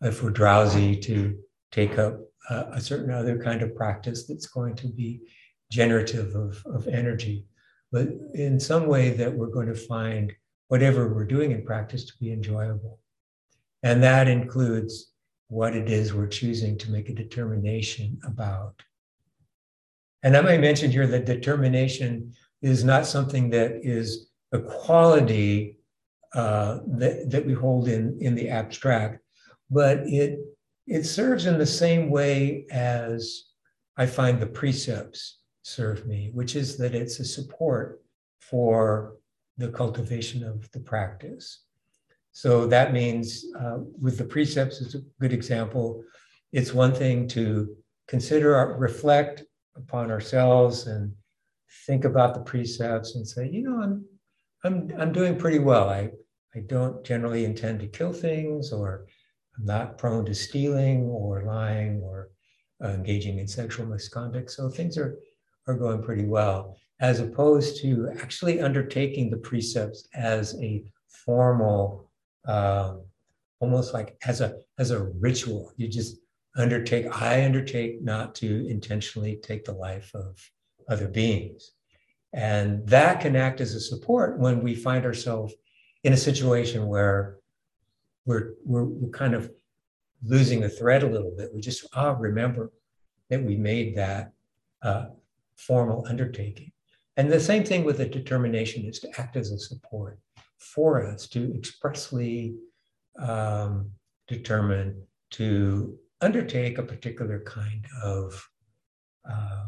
if 0.00 0.20
we're 0.20 0.30
drowsy, 0.30 0.96
to 0.96 1.38
take 1.70 1.96
up 1.96 2.18
a, 2.50 2.72
a 2.72 2.80
certain 2.80 3.12
other 3.12 3.40
kind 3.40 3.62
of 3.62 3.76
practice 3.76 4.26
that's 4.26 4.48
going 4.48 4.74
to 4.74 4.88
be 4.88 5.20
generative 5.70 6.34
of, 6.34 6.60
of 6.66 6.88
energy, 6.88 7.46
but 7.92 8.08
in 8.34 8.58
some 8.58 8.88
way 8.88 9.10
that 9.10 9.32
we're 9.32 9.46
going 9.46 9.68
to 9.68 9.76
find 9.76 10.32
whatever 10.66 11.14
we're 11.14 11.24
doing 11.24 11.52
in 11.52 11.64
practice 11.64 12.04
to 12.06 12.18
be 12.18 12.32
enjoyable. 12.32 12.98
And 13.84 14.02
that 14.02 14.26
includes 14.26 15.12
what 15.46 15.76
it 15.76 15.88
is 15.88 16.12
we're 16.12 16.26
choosing 16.26 16.76
to 16.78 16.90
make 16.90 17.08
a 17.08 17.14
determination 17.14 18.18
about. 18.24 18.82
And 20.22 20.36
I 20.36 20.40
may 20.40 20.58
mention 20.58 20.90
here 20.90 21.06
that 21.06 21.26
determination 21.26 22.32
is 22.60 22.84
not 22.84 23.06
something 23.06 23.50
that 23.50 23.80
is 23.82 24.30
a 24.52 24.60
quality 24.60 25.78
uh, 26.34 26.78
that, 26.86 27.30
that 27.30 27.44
we 27.44 27.52
hold 27.52 27.88
in, 27.88 28.16
in 28.20 28.34
the 28.34 28.48
abstract, 28.48 29.18
but 29.70 29.98
it, 30.06 30.38
it 30.86 31.04
serves 31.04 31.46
in 31.46 31.58
the 31.58 31.66
same 31.66 32.08
way 32.10 32.66
as 32.70 33.44
I 33.96 34.06
find 34.06 34.40
the 34.40 34.46
precepts 34.46 35.38
serve 35.62 36.06
me, 36.06 36.30
which 36.32 36.56
is 36.56 36.76
that 36.78 36.94
it's 36.94 37.20
a 37.20 37.24
support 37.24 38.02
for 38.40 39.16
the 39.58 39.68
cultivation 39.68 40.42
of 40.44 40.70
the 40.72 40.80
practice. 40.80 41.64
So 42.32 42.66
that 42.66 42.92
means 42.92 43.44
uh, 43.58 43.78
with 44.00 44.16
the 44.16 44.24
precepts, 44.24 44.80
is 44.80 44.94
a 44.94 45.02
good 45.20 45.32
example. 45.32 46.02
It's 46.52 46.72
one 46.72 46.94
thing 46.94 47.28
to 47.28 47.76
consider, 48.08 48.74
reflect 48.78 49.44
upon 49.76 50.10
ourselves 50.10 50.86
and 50.86 51.12
think 51.86 52.04
about 52.04 52.34
the 52.34 52.40
precepts 52.40 53.14
and 53.14 53.26
say, 53.26 53.48
you 53.48 53.62
know, 53.62 53.82
I'm 53.82 54.04
I'm 54.64 54.92
I'm 54.98 55.12
doing 55.12 55.36
pretty 55.36 55.58
well. 55.58 55.88
I 55.88 56.10
I 56.54 56.60
don't 56.66 57.04
generally 57.04 57.44
intend 57.44 57.80
to 57.80 57.86
kill 57.86 58.12
things, 58.12 58.72
or 58.72 59.06
I'm 59.56 59.64
not 59.64 59.98
prone 59.98 60.24
to 60.26 60.34
stealing 60.34 61.04
or 61.04 61.42
lying 61.42 62.00
or 62.02 62.30
uh, 62.84 62.88
engaging 62.88 63.38
in 63.38 63.48
sexual 63.48 63.86
misconduct. 63.86 64.50
So 64.50 64.68
things 64.68 64.98
are 64.98 65.18
are 65.66 65.74
going 65.74 66.02
pretty 66.02 66.24
well, 66.26 66.76
as 67.00 67.20
opposed 67.20 67.80
to 67.82 68.10
actually 68.20 68.60
undertaking 68.60 69.30
the 69.30 69.36
precepts 69.36 70.08
as 70.14 70.60
a 70.60 70.84
formal, 71.24 72.10
um, 72.46 73.04
almost 73.60 73.94
like 73.94 74.16
as 74.26 74.40
a 74.40 74.56
as 74.78 74.90
a 74.90 75.04
ritual. 75.20 75.72
You 75.76 75.88
just 75.88 76.16
undertake. 76.56 77.06
I 77.20 77.44
undertake 77.44 78.02
not 78.02 78.34
to 78.36 78.66
intentionally 78.68 79.38
take 79.42 79.64
the 79.64 79.72
life 79.72 80.10
of 80.14 80.38
other 80.88 81.08
beings. 81.08 81.72
And 82.32 82.86
that 82.88 83.20
can 83.20 83.36
act 83.36 83.60
as 83.60 83.74
a 83.74 83.80
support 83.80 84.38
when 84.38 84.62
we 84.62 84.74
find 84.74 85.04
ourselves 85.04 85.54
in 86.04 86.12
a 86.12 86.16
situation 86.16 86.86
where 86.86 87.36
we're, 88.24 88.54
we're, 88.64 88.84
we're 88.84 89.10
kind 89.10 89.34
of 89.34 89.50
losing 90.24 90.60
the 90.60 90.68
thread 90.68 91.02
a 91.02 91.08
little 91.08 91.32
bit. 91.36 91.50
We 91.54 91.60
just, 91.60 91.86
ah, 91.94 92.16
remember 92.18 92.72
that 93.28 93.42
we 93.42 93.56
made 93.56 93.96
that 93.96 94.32
uh, 94.82 95.06
formal 95.56 96.06
undertaking. 96.08 96.72
And 97.16 97.30
the 97.30 97.40
same 97.40 97.64
thing 97.64 97.84
with 97.84 97.98
the 97.98 98.06
determination 98.06 98.84
is 98.84 98.98
to 99.00 99.20
act 99.20 99.36
as 99.36 99.50
a 99.50 99.58
support 99.58 100.18
for 100.58 101.04
us 101.06 101.26
to 101.28 101.54
expressly 101.54 102.54
um, 103.18 103.90
determine 104.28 105.02
to 105.30 105.98
undertake 106.22 106.78
a 106.78 106.82
particular 106.82 107.40
kind 107.40 107.84
of 108.02 108.48
uh, 109.28 109.66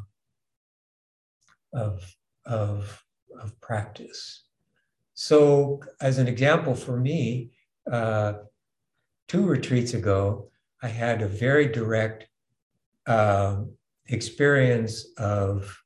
of, 1.74 2.16
of, 2.46 3.04
of 3.40 3.60
practice. 3.60 4.44
So, 5.14 5.80
as 6.00 6.18
an 6.18 6.28
example 6.28 6.74
for 6.74 6.98
me, 6.98 7.50
uh, 7.90 8.34
two 9.28 9.46
retreats 9.46 9.94
ago, 9.94 10.50
I 10.82 10.88
had 10.88 11.22
a 11.22 11.28
very 11.28 11.66
direct 11.66 12.28
uh, 13.06 13.62
experience 14.06 15.06
of 15.18 15.76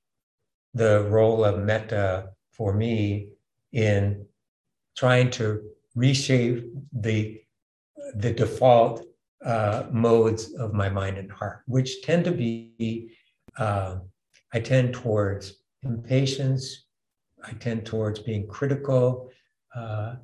the 0.74 1.04
role 1.08 1.44
of 1.44 1.62
metta 1.62 2.30
for 2.52 2.74
me 2.74 3.30
in 3.72 4.26
trying 4.96 5.30
to 5.30 5.62
reshape 5.94 6.64
the, 6.92 7.40
the 8.14 8.32
default 8.32 9.04
uh, 9.44 9.84
modes 9.90 10.54
of 10.54 10.72
my 10.72 10.88
mind 10.88 11.18
and 11.18 11.30
heart, 11.30 11.62
which 11.66 12.02
tend 12.02 12.24
to 12.24 12.32
be, 12.32 13.10
uh, 13.56 13.96
I 14.52 14.60
tend 14.60 14.94
towards 14.94 15.62
impatience. 15.82 16.86
I 17.44 17.52
tend 17.52 17.86
towards 17.86 18.18
being 18.18 18.48
critical. 18.48 19.30
Uh, 19.74 20.16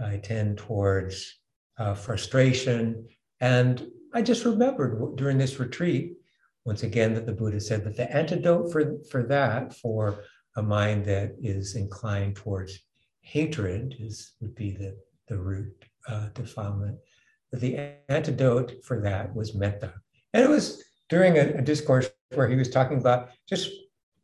I 0.00 0.18
tend 0.18 0.58
towards 0.58 1.40
uh, 1.78 1.94
frustration. 1.94 3.08
And 3.40 3.88
I 4.14 4.22
just 4.22 4.44
remembered 4.44 5.16
during 5.16 5.38
this 5.38 5.58
retreat, 5.58 6.14
once 6.64 6.82
again, 6.82 7.14
that 7.14 7.26
the 7.26 7.32
Buddha 7.32 7.60
said 7.60 7.84
that 7.84 7.96
the 7.96 8.14
antidote 8.14 8.70
for, 8.70 8.98
for 9.10 9.22
that, 9.24 9.74
for 9.74 10.24
a 10.56 10.62
mind 10.62 11.04
that 11.06 11.34
is 11.42 11.74
inclined 11.74 12.36
towards 12.36 12.78
hatred, 13.22 13.96
is 13.98 14.32
would 14.40 14.54
be 14.54 14.72
the, 14.72 14.96
the 15.28 15.38
root 15.38 15.84
uh, 16.08 16.28
defilement. 16.34 16.98
The 17.52 17.94
antidote 18.08 18.84
for 18.84 19.00
that 19.02 19.34
was 19.34 19.54
metta. 19.54 19.94
And 20.32 20.44
it 20.44 20.48
was 20.48 20.82
during 21.08 21.36
a, 21.36 21.58
a 21.58 21.62
discourse 21.62 22.08
where 22.34 22.48
he 22.48 22.56
was 22.56 22.70
talking 22.70 22.98
about 22.98 23.30
just 23.48 23.70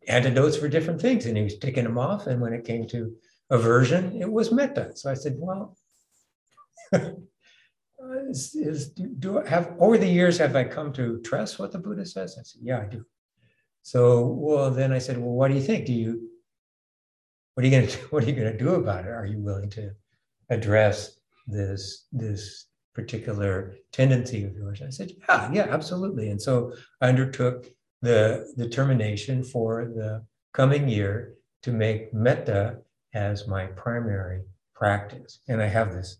antidotes 0.06 0.56
for 0.56 0.68
different 0.68 1.00
things. 1.00 1.26
And 1.26 1.36
he 1.36 1.42
was 1.42 1.58
taking 1.58 1.84
them 1.84 1.98
off. 1.98 2.26
And 2.26 2.40
when 2.40 2.52
it 2.52 2.64
came 2.64 2.86
to 2.88 3.14
aversion, 3.50 4.20
it 4.20 4.30
was 4.30 4.52
metta. 4.52 4.92
So 4.96 5.10
I 5.10 5.14
said, 5.14 5.34
well, 5.38 5.76
is, 8.28 8.54
is 8.54 8.90
do, 8.90 9.08
do 9.18 9.38
I 9.40 9.48
have 9.48 9.74
over 9.78 9.98
the 9.98 10.08
years 10.08 10.38
have 10.38 10.56
I 10.56 10.64
come 10.64 10.92
to 10.94 11.20
trust 11.22 11.58
what 11.58 11.72
the 11.72 11.78
Buddha 11.78 12.06
says? 12.06 12.36
I 12.38 12.42
said, 12.42 12.60
yeah, 12.62 12.80
I 12.80 12.86
do. 12.86 13.04
So, 13.82 14.26
well, 14.26 14.70
then 14.70 14.92
I 14.92 14.98
said, 14.98 15.18
well, 15.18 15.30
what 15.30 15.48
do 15.48 15.54
you 15.54 15.62
think? 15.62 15.86
Do 15.86 15.92
you, 15.92 16.28
what 17.54 17.64
are 17.64 17.68
you 17.68 17.72
going 17.72 17.86
to, 17.88 17.98
what 18.10 18.24
are 18.24 18.26
you 18.26 18.34
going 18.34 18.52
to 18.52 18.58
do 18.58 18.74
about 18.74 19.04
it? 19.04 19.10
Are 19.10 19.26
you 19.26 19.38
willing 19.38 19.70
to 19.70 19.92
address 20.50 21.18
this, 21.46 22.06
this 22.12 22.66
particular 22.96 23.76
tendency 23.92 24.40
of 24.44 24.54
yours? 24.56 24.80
I 24.82 24.90
said, 24.90 25.12
yeah, 25.28 25.52
yeah, 25.52 25.66
absolutely. 25.70 26.30
And 26.30 26.40
so 26.40 26.72
I 27.00 27.10
undertook 27.10 27.58
the 28.02 28.20
determination 28.56 29.44
for 29.44 29.70
the 29.98 30.24
coming 30.52 30.88
year 30.88 31.34
to 31.64 31.70
make 31.72 32.14
metta 32.14 32.78
as 33.14 33.46
my 33.46 33.66
primary 33.66 34.40
practice. 34.74 35.40
And 35.48 35.58
I 35.60 35.68
have 35.78 35.92
this, 35.92 36.10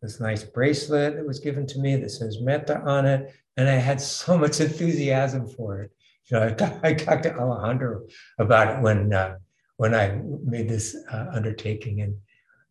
this 0.00 0.20
nice 0.20 0.44
bracelet 0.44 1.16
that 1.16 1.26
was 1.26 1.40
given 1.40 1.66
to 1.68 1.78
me 1.80 1.96
that 1.96 2.10
says 2.10 2.40
metta 2.40 2.80
on 2.96 3.04
it. 3.06 3.34
And 3.56 3.68
I 3.68 3.78
had 3.90 4.00
so 4.00 4.38
much 4.38 4.60
enthusiasm 4.60 5.48
for 5.48 5.82
it. 5.82 5.90
You 6.26 6.32
know, 6.38 6.56
I, 6.58 6.88
I 6.88 6.94
talked 6.94 7.24
to 7.24 7.36
Alejandro 7.36 7.92
about 8.38 8.68
it 8.72 8.82
when 8.82 9.12
uh, 9.12 9.36
when 9.76 9.92
I 9.94 10.20
made 10.54 10.68
this 10.68 10.96
uh, 11.12 11.26
undertaking, 11.38 12.00
and 12.04 12.14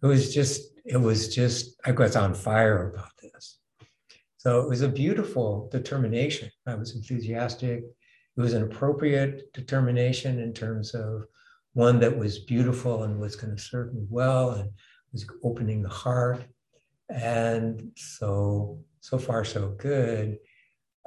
it 0.04 0.08
was 0.08 0.34
just 0.34 0.62
it 0.86 0.98
was 0.98 1.34
just 1.34 1.76
I 1.86 1.92
was 1.92 2.16
on 2.16 2.34
fire 2.34 2.92
about 2.92 3.12
this. 3.22 3.60
So 4.38 4.60
it 4.62 4.68
was 4.68 4.82
a 4.82 4.90
beautiful 4.90 5.70
determination. 5.72 6.52
I 6.68 6.76
was 6.76 6.96
enthusiastic. 6.96 7.80
It 8.36 8.42
was 8.42 8.54
an 8.54 8.64
appropriate 8.64 9.54
determination 9.54 10.40
in 10.40 10.54
terms 10.54 10.94
of 10.94 11.24
one 11.74 12.00
that 12.02 12.18
was 12.18 12.40
beautiful 12.40 13.04
and 13.04 13.20
was 13.20 13.38
going 13.38 13.56
to 13.56 13.62
serve 13.62 13.94
me 13.94 14.06
well 14.10 14.52
and 14.52 14.70
was 15.14 15.26
opening 15.44 15.82
the 15.82 15.90
heart. 15.90 16.44
And 17.10 17.92
so, 17.96 18.80
so 19.00 19.18
far, 19.18 19.46
so 19.46 19.70
good. 19.70 20.40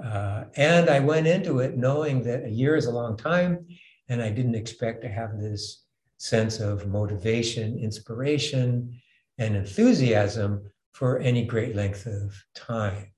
Uh, 0.03 0.45
and 0.57 0.89
I 0.89 1.01
went 1.01 1.27
into 1.27 1.59
it 1.59 1.77
knowing 1.77 2.23
that 2.25 2.45
a 2.45 2.51
year 2.51 2.77
is 2.77 2.87
a 2.87 2.93
long 2.93 3.17
time, 3.17 3.67
and 4.09 4.23
I 4.23 4.31
didn't 4.31 4.55
expect 4.55 5.03
to 5.03 5.09
have 5.09 5.39
this 5.39 5.86
sense 6.19 6.61
of 6.61 6.87
motivation, 6.87 7.79
inspiration, 7.79 8.99
and 9.39 9.57
enthusiasm 9.57 10.71
for 10.93 11.19
any 11.19 11.45
great 11.45 11.77
length 11.77 12.07
of 12.07 12.35
time. 12.55 13.13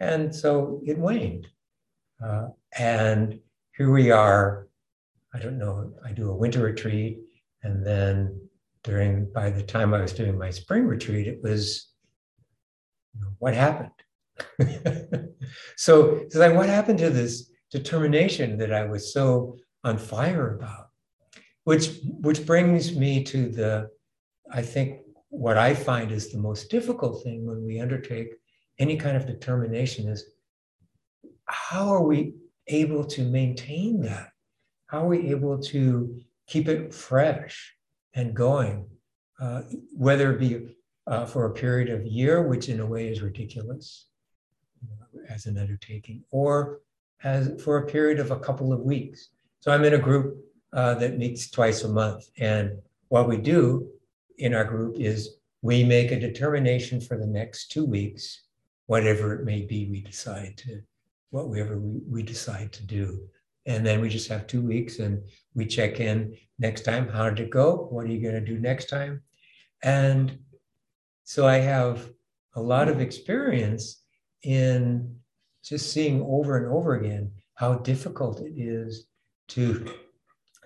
And 0.00 0.34
so 0.34 0.80
it 0.84 0.98
waned. 0.98 1.46
Uh, 2.24 2.48
and 2.76 3.40
here 3.76 3.90
we 3.90 4.10
are. 4.10 4.68
I 5.32 5.38
don't 5.38 5.58
know, 5.58 5.92
I 6.04 6.12
do 6.12 6.30
a 6.30 6.36
winter 6.36 6.62
retreat. 6.62 7.20
And 7.62 7.86
then 7.86 8.40
during, 8.82 9.30
by 9.32 9.50
the 9.50 9.62
time 9.62 9.94
I 9.94 10.00
was 10.00 10.12
doing 10.12 10.36
my 10.36 10.50
spring 10.50 10.86
retreat, 10.86 11.26
it 11.26 11.42
was, 11.42 11.88
you 13.14 13.20
know, 13.20 13.28
what 13.38 13.54
happened? 13.54 13.90
so 15.76 16.16
it's 16.16 16.34
like, 16.34 16.54
what 16.54 16.68
happened 16.68 16.98
to 16.98 17.10
this 17.10 17.50
determination 17.70 18.58
that 18.58 18.72
I 18.72 18.84
was 18.84 19.12
so 19.12 19.56
on 19.84 19.98
fire 19.98 20.56
about? 20.56 20.89
Which, 21.64 22.00
which 22.20 22.46
brings 22.46 22.96
me 22.96 23.22
to 23.24 23.48
the, 23.48 23.90
I 24.50 24.62
think, 24.62 25.00
what 25.28 25.56
I 25.56 25.74
find 25.74 26.10
is 26.10 26.30
the 26.30 26.38
most 26.38 26.70
difficult 26.70 27.22
thing 27.22 27.46
when 27.46 27.64
we 27.64 27.80
undertake 27.80 28.34
any 28.78 28.96
kind 28.96 29.16
of 29.16 29.26
determination 29.26 30.08
is 30.08 30.24
how 31.44 31.88
are 31.88 32.02
we 32.02 32.34
able 32.66 33.04
to 33.04 33.22
maintain 33.22 34.00
that? 34.02 34.30
How 34.86 35.04
are 35.04 35.08
we 35.08 35.30
able 35.30 35.58
to 35.64 36.20
keep 36.46 36.66
it 36.68 36.92
fresh 36.92 37.74
and 38.14 38.34
going, 38.34 38.86
uh, 39.40 39.62
whether 39.96 40.32
it 40.32 40.40
be 40.40 40.74
uh, 41.06 41.26
for 41.26 41.46
a 41.46 41.54
period 41.54 41.90
of 41.90 42.04
year, 42.04 42.42
which 42.42 42.68
in 42.68 42.80
a 42.80 42.86
way 42.86 43.08
is 43.08 43.22
ridiculous 43.22 44.06
as 45.28 45.46
an 45.46 45.58
undertaking, 45.58 46.24
or 46.30 46.80
as 47.22 47.62
for 47.62 47.78
a 47.78 47.86
period 47.86 48.18
of 48.18 48.30
a 48.30 48.38
couple 48.38 48.72
of 48.72 48.80
weeks. 48.80 49.28
So 49.60 49.70
I'm 49.70 49.84
in 49.84 49.94
a 49.94 49.98
group 49.98 50.44
uh, 50.72 50.94
that 50.94 51.18
meets 51.18 51.50
twice 51.50 51.84
a 51.84 51.88
month, 51.88 52.28
and 52.38 52.78
what 53.08 53.28
we 53.28 53.36
do 53.36 53.88
in 54.38 54.54
our 54.54 54.64
group 54.64 54.96
is 54.98 55.36
we 55.62 55.84
make 55.84 56.10
a 56.10 56.20
determination 56.20 57.00
for 57.00 57.16
the 57.16 57.26
next 57.26 57.70
two 57.70 57.84
weeks, 57.84 58.42
whatever 58.86 59.34
it 59.34 59.44
may 59.44 59.62
be 59.62 59.86
we 59.90 60.00
decide 60.00 60.56
to 60.56 60.80
whatever 61.30 61.78
we, 61.78 62.00
we 62.08 62.22
decide 62.22 62.72
to 62.72 62.84
do. 62.84 63.20
And 63.66 63.86
then 63.86 64.00
we 64.00 64.08
just 64.08 64.28
have 64.28 64.46
two 64.46 64.62
weeks 64.62 64.98
and 64.98 65.22
we 65.54 65.66
check 65.66 66.00
in 66.00 66.36
next 66.58 66.82
time. 66.82 67.08
How 67.08 67.30
did 67.30 67.46
it 67.46 67.50
go? 67.50 67.88
What 67.90 68.06
are 68.06 68.08
you 68.08 68.20
going 68.20 68.34
to 68.34 68.40
do 68.40 68.58
next 68.58 68.88
time? 68.88 69.22
And 69.82 70.38
so 71.24 71.46
I 71.46 71.58
have 71.58 72.10
a 72.54 72.60
lot 72.60 72.88
of 72.88 73.00
experience 73.00 74.02
in 74.42 75.16
just 75.62 75.92
seeing 75.92 76.22
over 76.22 76.56
and 76.56 76.66
over 76.66 76.94
again 76.94 77.30
how 77.54 77.74
difficult 77.74 78.40
it 78.40 78.54
is 78.56 79.06
to, 79.48 79.94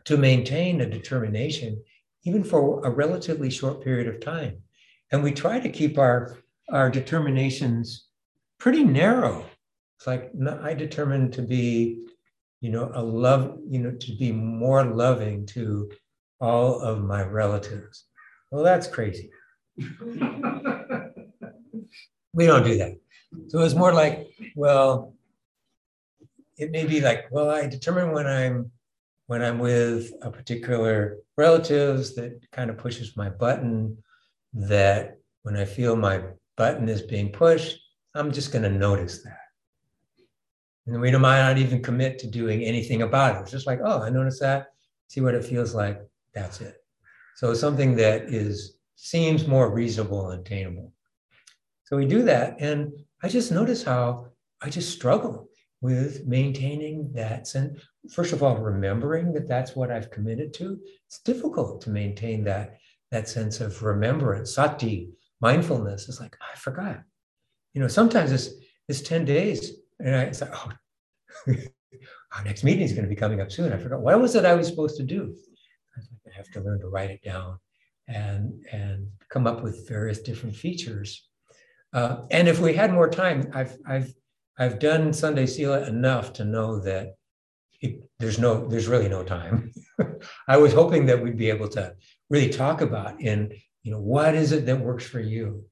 to 0.05 0.17
maintain 0.17 0.81
a 0.81 0.91
determination, 0.91 1.83
even 2.25 2.45
for 2.45 2.85
a 2.85 2.91
relatively 2.91 3.51
short 3.51 3.83
period 3.83 4.09
of 4.09 4.21
time. 4.21 4.59
And 5.13 5.23
we 5.23 5.33
try 5.33 5.61
to 5.61 5.69
keep 5.69 5.99
our, 5.99 6.39
our 6.71 6.91
determinations 6.91 8.07
pretty 8.59 8.85
narrow 8.85 9.45
it's 10.05 10.07
like 10.07 10.31
I 10.63 10.75
determined 10.75 11.33
to 11.35 11.43
be, 11.43 12.05
you 12.61 12.71
know, 12.71 12.91
a 12.95 13.03
love, 13.03 13.59
you 13.67 13.79
know, 13.81 13.93
to 13.93 14.17
be 14.17 14.33
more 14.33 14.85
loving 14.85 15.47
to 15.47 15.91
all 16.41 16.79
of 16.81 17.03
my 17.03 17.23
relatives. 17.23 18.05
Well, 18.51 18.63
that's 18.63 18.87
crazy. 18.87 19.31
we 19.79 19.87
don't 22.47 22.65
do 22.65 22.77
that. 22.77 22.99
So 23.49 23.61
it's 23.61 23.75
more 23.75 23.95
like, 23.95 24.29
well, 24.55 25.15
it 26.59 26.71
may 26.71 26.85
be 26.85 27.01
like, 27.01 27.25
well, 27.31 27.51
I 27.51 27.67
determine 27.67 28.13
when 28.13 28.27
I'm 28.27 28.71
when 29.27 29.43
I'm 29.43 29.59
with 29.59 30.13
a 30.23 30.31
particular 30.31 31.19
relatives 31.37 32.15
that 32.15 32.41
kind 32.53 32.71
of 32.71 32.79
pushes 32.79 33.17
my 33.17 33.31
button, 33.31 33.97
that 34.53 35.19
when 35.43 35.57
I 35.57 35.65
feel 35.65 35.97
my 35.97 36.23
button 36.57 36.89
is 36.89 37.03
being 37.03 37.31
pushed, 37.31 37.79
I'm 38.15 38.33
just 38.33 38.53
going 38.53 38.63
to 38.63 38.71
notice 38.71 39.23
that. 39.23 39.39
And 40.87 41.01
we 41.01 41.11
might 41.13 41.41
not 41.41 41.59
even 41.59 41.83
commit 41.83 42.19
to 42.21 42.27
doing 42.27 42.63
anything 42.63 43.03
about 43.03 43.37
it. 43.37 43.41
It's 43.41 43.51
just 43.51 43.67
like, 43.67 43.81
oh, 43.83 44.03
I 44.03 44.11
noticed 44.11 44.41
that, 44.41 44.67
see 45.09 45.21
what 45.21 45.35
it 45.35 45.45
feels 45.45 45.75
like. 45.75 46.01
That's 46.35 46.61
it. 46.61 46.77
So 47.37 47.55
something 47.55 47.97
that 47.97 48.25
is 48.25 48.79
seems 48.97 49.47
more 49.47 49.71
reasonable 49.71 50.31
and 50.31 50.41
attainable. 50.41 50.93
So 51.85 51.97
we 51.97 52.07
do 52.07 52.23
that. 52.23 52.57
And 52.61 52.93
I 53.23 53.29
just 53.29 53.51
notice 53.51 53.83
how 53.83 54.29
I 54.63 54.69
just 54.69 54.93
struggle 54.93 55.49
with 55.85 56.27
maintaining 56.27 57.13
that 57.13 57.47
sense. 57.47 57.79
First 58.11 58.33
of 58.33 58.43
all, 58.43 58.57
remembering 58.57 59.35
that 59.35 59.47
that's 59.47 59.77
what 59.77 59.91
I've 59.91 60.11
committed 60.11 60.55
to. 60.55 60.81
It's 61.07 61.19
difficult 61.19 61.83
to 61.83 61.91
maintain 61.91 62.43
that, 62.45 62.79
that 63.11 63.29
sense 63.29 63.61
of 63.61 63.83
remembrance, 63.83 64.55
sati, 64.55 65.11
mindfulness. 65.43 66.09
It's 66.09 66.21
like, 66.21 66.39
I 66.41 66.57
forgot. 66.57 67.03
You 67.75 67.83
know, 67.83 67.89
sometimes 67.89 68.33
it's, 68.33 68.49
it's 68.89 69.03
10 69.03 69.27
days 69.27 69.73
and 70.01 70.17
I 70.17 70.31
said, 70.31 70.53
oh, 70.55 70.73
our 72.35 72.45
next 72.47 72.65
meeting 72.65 72.85
is 72.85 72.95
going 72.95 73.05
to 73.05 73.15
be 73.15 73.15
coming 73.15 73.43
up 73.43 73.53
soon. 73.53 73.71
I 73.71 73.77
forgot 73.77 74.01
what 74.01 74.19
was 74.19 74.35
it 74.37 74.47
I 74.47 74.55
was 74.55 74.69
supposed 74.69 74.97
to 74.97 75.03
do. 75.03 75.35
I 75.99 76.35
have 76.35 76.51
to 76.53 76.63
learn 76.63 76.81
to 76.81 76.89
write 76.89 77.11
it 77.11 77.23
down 77.23 77.59
and 78.09 78.65
and 78.73 79.07
come 79.29 79.47
up 79.47 79.63
with 79.63 79.87
various 79.87 80.21
different 80.21 80.57
features. 80.57 81.29
Uh, 81.93 82.23
and 82.31 82.49
if 82.49 82.59
we 82.59 82.73
had 82.73 82.91
more 82.91 83.11
time, 83.11 83.51
I've 83.55 83.77
I've 83.87 84.15
I've 84.59 84.79
done 84.79 85.13
Sunday 85.13 85.47
Sila 85.47 85.87
enough 85.87 86.33
to 86.35 86.45
know 86.45 86.79
that 86.81 87.17
it, 87.81 88.09
there's 88.19 88.39
no 88.39 88.67
there's 88.67 88.89
really 88.89 89.09
no 89.09 89.23
time. 89.23 89.73
I 90.49 90.57
was 90.57 90.73
hoping 90.73 91.07
that 91.07 91.23
we'd 91.23 91.37
be 91.37 91.51
able 91.51 91.69
to 91.69 91.95
really 92.31 92.51
talk 92.51 92.81
about 92.81 93.21
in 93.21 93.53
you 93.83 93.91
know 93.91 94.01
what 94.01 94.35
is 94.35 94.53
it 94.53 94.67
that 94.67 94.81
works 94.81 95.07
for 95.07 95.21
you. 95.21 95.65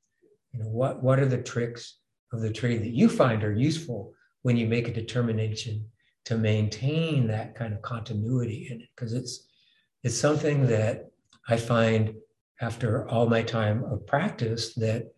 You 0.52 0.60
know 0.60 0.68
what 0.68 1.02
what 1.02 1.18
are 1.20 1.26
the 1.26 1.42
tricks 1.42 1.98
of 2.32 2.40
the 2.40 2.52
trade 2.52 2.82
that 2.82 2.94
you 2.94 3.08
find 3.08 3.44
are 3.44 3.52
useful 3.52 4.12
when 4.42 4.56
you 4.56 4.66
make 4.66 4.88
a 4.88 4.92
determination 4.92 5.86
to 6.24 6.36
maintain 6.36 7.26
that 7.26 7.54
kind 7.54 7.72
of 7.74 7.82
continuity 7.82 8.68
in 8.70 8.80
it 8.80 8.88
because 8.94 9.12
it's 9.12 9.46
it's 10.02 10.18
something 10.18 10.66
that 10.66 11.10
i 11.48 11.56
find 11.56 12.14
after 12.60 13.08
all 13.08 13.28
my 13.28 13.42
time 13.42 13.84
of 13.84 14.06
practice 14.06 14.74
that 14.74 15.12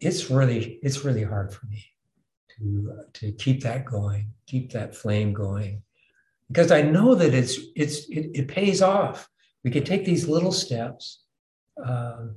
it's 0.00 0.30
really 0.30 0.78
it's 0.82 1.04
really 1.04 1.22
hard 1.22 1.52
for 1.52 1.66
me 1.66 1.84
to 2.58 3.02
to 3.12 3.32
keep 3.32 3.62
that 3.62 3.84
going 3.84 4.30
keep 4.46 4.72
that 4.72 4.94
flame 4.94 5.32
going 5.32 5.82
because 6.48 6.70
i 6.70 6.82
know 6.82 7.14
that 7.14 7.34
it's 7.34 7.58
it's 7.74 8.08
it, 8.08 8.30
it 8.34 8.48
pays 8.48 8.82
off 8.82 9.28
we 9.64 9.70
can 9.70 9.84
take 9.84 10.04
these 10.04 10.28
little 10.28 10.52
steps 10.52 11.22
um, 11.84 12.36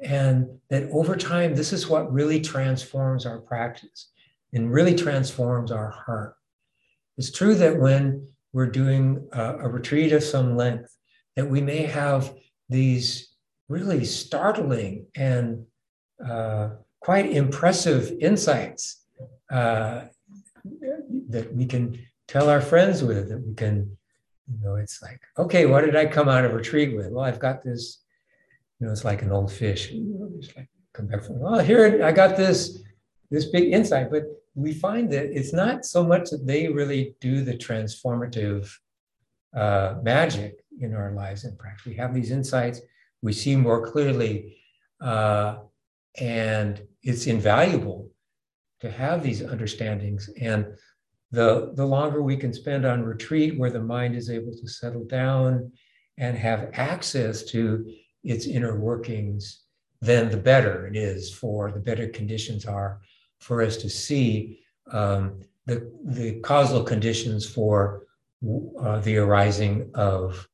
and 0.00 0.48
that 0.70 0.88
over 0.90 1.14
time, 1.14 1.54
this 1.54 1.72
is 1.72 1.88
what 1.88 2.12
really 2.12 2.40
transforms 2.40 3.26
our 3.26 3.40
practice 3.40 4.10
and 4.52 4.72
really 4.72 4.94
transforms 4.94 5.70
our 5.70 5.90
heart. 5.90 6.34
It's 7.18 7.30
true 7.30 7.54
that 7.56 7.78
when 7.78 8.28
we're 8.52 8.70
doing 8.70 9.28
a, 9.32 9.58
a 9.58 9.68
retreat 9.68 10.12
of 10.12 10.24
some 10.24 10.56
length, 10.56 10.96
that 11.36 11.48
we 11.48 11.60
may 11.60 11.82
have 11.82 12.34
these 12.68 13.34
really 13.68 14.04
startling 14.04 15.06
and 15.14 15.66
uh, 16.26 16.70
quite 17.00 17.30
impressive 17.30 18.12
insights 18.20 18.99
uh, 19.50 20.02
that 21.28 21.54
we 21.54 21.66
can 21.66 21.98
tell 22.28 22.48
our 22.48 22.60
friends 22.60 23.02
with, 23.02 23.28
that 23.28 23.44
we 23.44 23.54
can 23.54 23.96
you 24.50 24.58
know, 24.64 24.76
it's 24.76 25.02
like, 25.02 25.20
okay, 25.38 25.66
what 25.66 25.84
did 25.84 25.96
I 25.96 26.06
come 26.06 26.28
out 26.28 26.44
of 26.44 26.52
retreat 26.52 26.96
with? 26.96 27.08
Well, 27.10 27.24
I've 27.24 27.38
got 27.38 27.62
this, 27.62 28.02
you 28.78 28.86
know, 28.86 28.92
it's 28.92 29.04
like 29.04 29.22
an 29.22 29.32
old 29.32 29.52
fish. 29.52 29.90
You 29.90 30.16
know, 30.18 30.30
just 30.40 30.56
like 30.56 30.68
come 30.92 31.06
back 31.06 31.24
from, 31.24 31.40
oh, 31.44 31.58
here 31.58 32.02
I 32.04 32.12
got 32.12 32.36
this, 32.36 32.82
this 33.30 33.46
big 33.46 33.72
insight. 33.72 34.10
But 34.10 34.24
we 34.54 34.72
find 34.72 35.10
that 35.12 35.26
it's 35.36 35.52
not 35.52 35.84
so 35.84 36.02
much 36.02 36.30
that 36.30 36.46
they 36.46 36.68
really 36.68 37.14
do 37.20 37.42
the 37.42 37.54
transformative 37.54 38.70
uh, 39.56 39.96
magic 40.02 40.64
in 40.80 40.94
our 40.94 41.12
lives 41.12 41.44
in 41.44 41.56
practice. 41.56 41.86
We 41.86 41.94
have 41.94 42.14
these 42.14 42.30
insights, 42.30 42.80
we 43.22 43.32
see 43.32 43.54
more 43.54 43.86
clearly, 43.86 44.56
uh, 45.00 45.58
and 46.18 46.82
it's 47.02 47.26
invaluable 47.26 48.08
to 48.80 48.90
have 48.90 49.22
these 49.22 49.42
understandings. 49.42 50.30
And 50.40 50.66
the, 51.30 51.72
the 51.74 51.86
longer 51.86 52.22
we 52.22 52.36
can 52.36 52.52
spend 52.52 52.84
on 52.84 53.02
retreat 53.02 53.58
where 53.58 53.70
the 53.70 53.80
mind 53.80 54.16
is 54.16 54.30
able 54.30 54.52
to 54.52 54.68
settle 54.68 55.04
down 55.04 55.70
and 56.18 56.36
have 56.36 56.70
access 56.72 57.44
to 57.44 57.90
its 58.24 58.46
inner 58.46 58.78
workings, 58.78 59.64
then 60.00 60.30
the 60.30 60.36
better 60.36 60.86
it 60.86 60.96
is 60.96 61.32
for 61.32 61.70
the 61.70 61.80
better 61.80 62.08
conditions 62.08 62.66
are 62.66 63.00
for 63.38 63.62
us 63.62 63.76
to 63.78 63.88
see 63.88 64.60
um, 64.92 65.40
the, 65.66 65.90
the 66.04 66.40
causal 66.40 66.82
conditions 66.82 67.48
for 67.48 68.06
uh, 68.80 68.98
the 69.00 69.16
arising 69.18 69.90
of, 69.94 70.48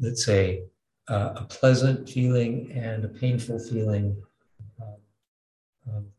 let's 0.00 0.24
say, 0.24 0.62
uh, 1.08 1.32
a 1.36 1.44
pleasant 1.44 2.08
feeling 2.08 2.72
and 2.72 3.04
a 3.04 3.08
painful 3.08 3.58
feeling. 3.58 4.16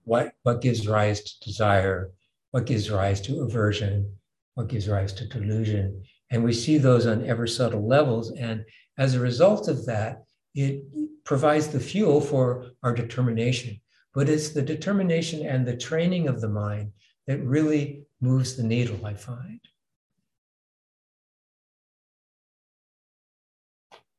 What, 0.03 0.33
what 0.43 0.61
gives 0.61 0.87
rise 0.87 1.21
to 1.21 1.39
desire? 1.45 2.11
what 2.53 2.67
gives 2.67 2.91
rise 2.91 3.19
to 3.19 3.41
aversion, 3.41 4.15
what 4.53 4.67
gives 4.67 4.87
rise 4.87 5.11
to 5.11 5.25
delusion. 5.25 6.03
And 6.29 6.43
we 6.43 6.53
see 6.53 6.77
those 6.77 7.07
on 7.07 7.25
ever 7.25 7.47
subtle 7.47 7.87
levels. 7.87 8.31
And 8.31 8.63
as 8.99 9.15
a 9.15 9.19
result 9.19 9.67
of 9.67 9.87
that, 9.87 10.21
it 10.53 10.83
provides 11.23 11.69
the 11.69 11.79
fuel 11.79 12.21
for 12.21 12.67
our 12.83 12.93
determination. 12.93 13.81
But 14.13 14.29
it's 14.29 14.49
the 14.49 14.61
determination 14.61 15.43
and 15.43 15.65
the 15.65 15.75
training 15.75 16.27
of 16.27 16.41
the 16.41 16.49
mind 16.49 16.91
that 17.25 17.43
really 17.43 18.03
moves 18.21 18.55
the 18.55 18.61
needle, 18.61 19.03
I 19.03 19.15
find. 19.15 19.59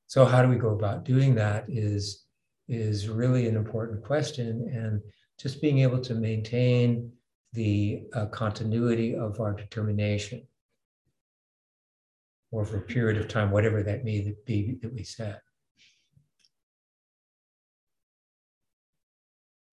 So, 0.08 0.24
how 0.24 0.42
do 0.42 0.48
we 0.48 0.56
go 0.56 0.70
about 0.70 1.04
doing 1.04 1.36
that 1.36 1.66
is, 1.68 2.24
is 2.66 3.08
really 3.08 3.46
an 3.46 3.54
important 3.54 4.02
question. 4.02 4.68
And 4.74 5.00
just 5.38 5.60
being 5.60 5.80
able 5.80 6.00
to 6.00 6.14
maintain 6.14 7.12
the 7.52 8.02
uh, 8.14 8.26
continuity 8.26 9.14
of 9.14 9.40
our 9.40 9.52
determination 9.52 10.46
or 12.50 12.64
for 12.64 12.78
a 12.78 12.82
period 12.82 13.20
of 13.20 13.28
time, 13.28 13.50
whatever 13.50 13.82
that 13.82 14.04
may 14.04 14.34
be 14.46 14.78
that 14.80 14.94
we 14.94 15.02
set. 15.02 15.40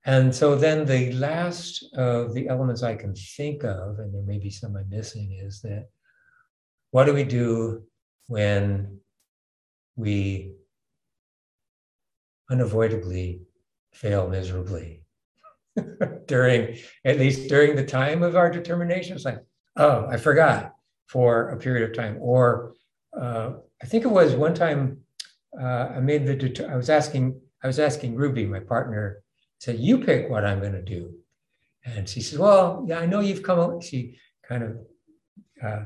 And 0.04 0.34
so 0.34 0.56
then 0.56 0.86
the 0.86 1.12
last 1.13 1.86
of 1.95 2.34
the 2.34 2.47
elements 2.47 2.82
I 2.82 2.95
can 2.95 3.13
think 3.13 3.63
of, 3.63 4.00
and 4.00 4.13
there 4.13 4.24
may 4.24 4.39
be 4.39 4.50
some 4.50 4.76
I'm 4.76 4.89
missing, 4.89 5.39
is 5.43 5.62
that 5.62 5.89
what 6.89 7.06
do 7.06 7.13
we 7.13 7.24
do 7.24 7.84
when 8.28 9.00
we 9.95 10.54
unavoidably 12.50 13.41
fail 13.93 14.28
miserably? 14.28 15.01
during 16.27 16.77
at 17.05 17.19
least 17.19 17.49
during 17.49 17.75
the 17.75 17.86
time 17.86 18.23
of 18.23 18.36
our 18.36 18.49
determination. 18.49 19.15
It's 19.15 19.25
like, 19.25 19.43
oh, 19.77 20.05
I 20.10 20.17
forgot 20.17 20.75
for 21.07 21.49
a 21.49 21.57
period 21.57 21.89
of 21.89 21.95
time. 21.95 22.17
Or 22.19 22.73
uh, 23.19 23.51
I 23.81 23.86
think 23.86 24.05
it 24.05 24.12
was 24.12 24.34
one 24.34 24.53
time 24.53 24.99
uh, 25.60 25.89
I 25.95 25.99
made 25.99 26.25
the 26.25 26.36
det- 26.36 26.69
I 26.69 26.75
was 26.75 26.89
asking 26.89 27.39
I 27.63 27.67
was 27.67 27.79
asking 27.79 28.15
Ruby, 28.15 28.45
my 28.45 28.60
partner, 28.60 29.21
said, 29.60 29.79
"You 29.79 29.99
pick 29.99 30.29
what 30.29 30.45
I'm 30.45 30.60
going 30.60 30.71
to 30.73 30.81
do," 30.81 31.13
and 31.86 32.07
she 32.07 32.21
says, 32.21 32.39
"Well, 32.39 32.86
yeah, 32.88 32.99
I 32.99 33.05
know 33.05 33.19
you've 33.19 33.43
come." 33.43 33.81
She 33.81 34.17
kind 34.47 34.63
of 34.63 34.77
uh, 35.63 35.84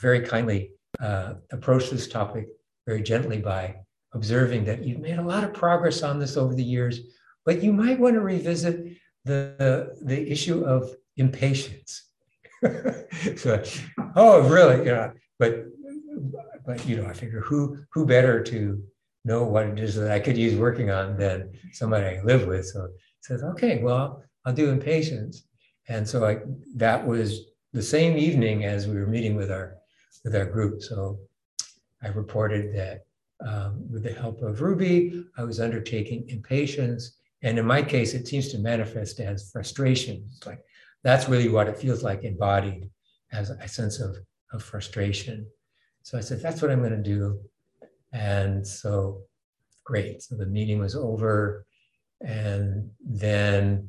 very 0.00 0.20
kindly 0.20 0.70
uh, 1.00 1.34
approached 1.50 1.90
this 1.90 2.08
topic 2.08 2.46
very 2.86 3.02
gently 3.02 3.38
by 3.38 3.76
observing 4.14 4.64
that 4.64 4.84
you've 4.84 5.00
made 5.00 5.18
a 5.18 5.22
lot 5.22 5.44
of 5.44 5.52
progress 5.52 6.02
on 6.02 6.18
this 6.18 6.36
over 6.36 6.54
the 6.54 6.62
years 6.62 7.00
but 7.44 7.62
you 7.62 7.72
might 7.72 7.98
want 7.98 8.14
to 8.14 8.20
revisit 8.20 8.84
the, 9.24 9.54
the, 9.58 9.96
the 10.02 10.30
issue 10.30 10.64
of 10.64 10.94
impatience. 11.16 12.08
so, 13.36 13.62
oh, 14.16 14.48
really? 14.48 14.86
Yeah. 14.86 15.12
But, 15.38 15.66
but 16.64 16.86
you 16.86 16.96
know, 16.96 17.06
I 17.06 17.12
figure 17.12 17.40
who 17.40 17.78
who 17.90 18.06
better 18.06 18.42
to 18.44 18.82
know 19.24 19.44
what 19.44 19.66
it 19.66 19.78
is 19.78 19.96
that 19.96 20.10
I 20.10 20.20
could 20.20 20.36
use 20.36 20.58
working 20.58 20.90
on 20.90 21.16
than 21.16 21.50
somebody 21.72 22.18
I 22.18 22.22
live 22.22 22.46
with. 22.46 22.66
So 22.66 22.88
says, 23.20 23.42
okay, 23.42 23.82
well, 23.82 24.22
I'll 24.44 24.52
do 24.52 24.70
impatience. 24.70 25.44
And 25.88 26.08
so 26.08 26.24
I 26.24 26.38
that 26.76 27.04
was 27.06 27.40
the 27.72 27.82
same 27.82 28.16
evening 28.16 28.64
as 28.64 28.86
we 28.86 28.94
were 28.94 29.06
meeting 29.06 29.34
with 29.34 29.50
our 29.50 29.76
with 30.24 30.36
our 30.36 30.46
group. 30.46 30.82
So 30.82 31.18
I 32.02 32.08
reported 32.08 32.74
that 32.76 33.04
um, 33.46 33.84
with 33.90 34.04
the 34.04 34.12
help 34.12 34.42
of 34.42 34.60
Ruby, 34.60 35.24
I 35.36 35.44
was 35.44 35.60
undertaking 35.60 36.28
impatience 36.28 37.18
and 37.42 37.58
in 37.58 37.66
my 37.66 37.82
case, 37.82 38.14
it 38.14 38.28
seems 38.28 38.48
to 38.48 38.58
manifest 38.58 39.20
as 39.20 39.50
frustration. 39.50 40.24
It's 40.36 40.46
like 40.46 40.60
that's 41.02 41.28
really 41.28 41.48
what 41.48 41.68
it 41.68 41.78
feels 41.78 42.02
like 42.02 42.22
embodied 42.22 42.88
as 43.32 43.50
a 43.50 43.68
sense 43.68 44.00
of, 44.00 44.16
of 44.52 44.62
frustration. 44.62 45.46
So 46.02 46.18
I 46.18 46.20
said, 46.20 46.40
that's 46.40 46.62
what 46.62 46.70
I'm 46.70 46.80
going 46.80 46.90
to 46.90 47.02
do. 47.02 47.40
And 48.12 48.66
so, 48.66 49.22
great. 49.84 50.22
So 50.22 50.36
the 50.36 50.46
meeting 50.46 50.78
was 50.78 50.94
over. 50.94 51.64
And 52.20 52.90
then 53.00 53.88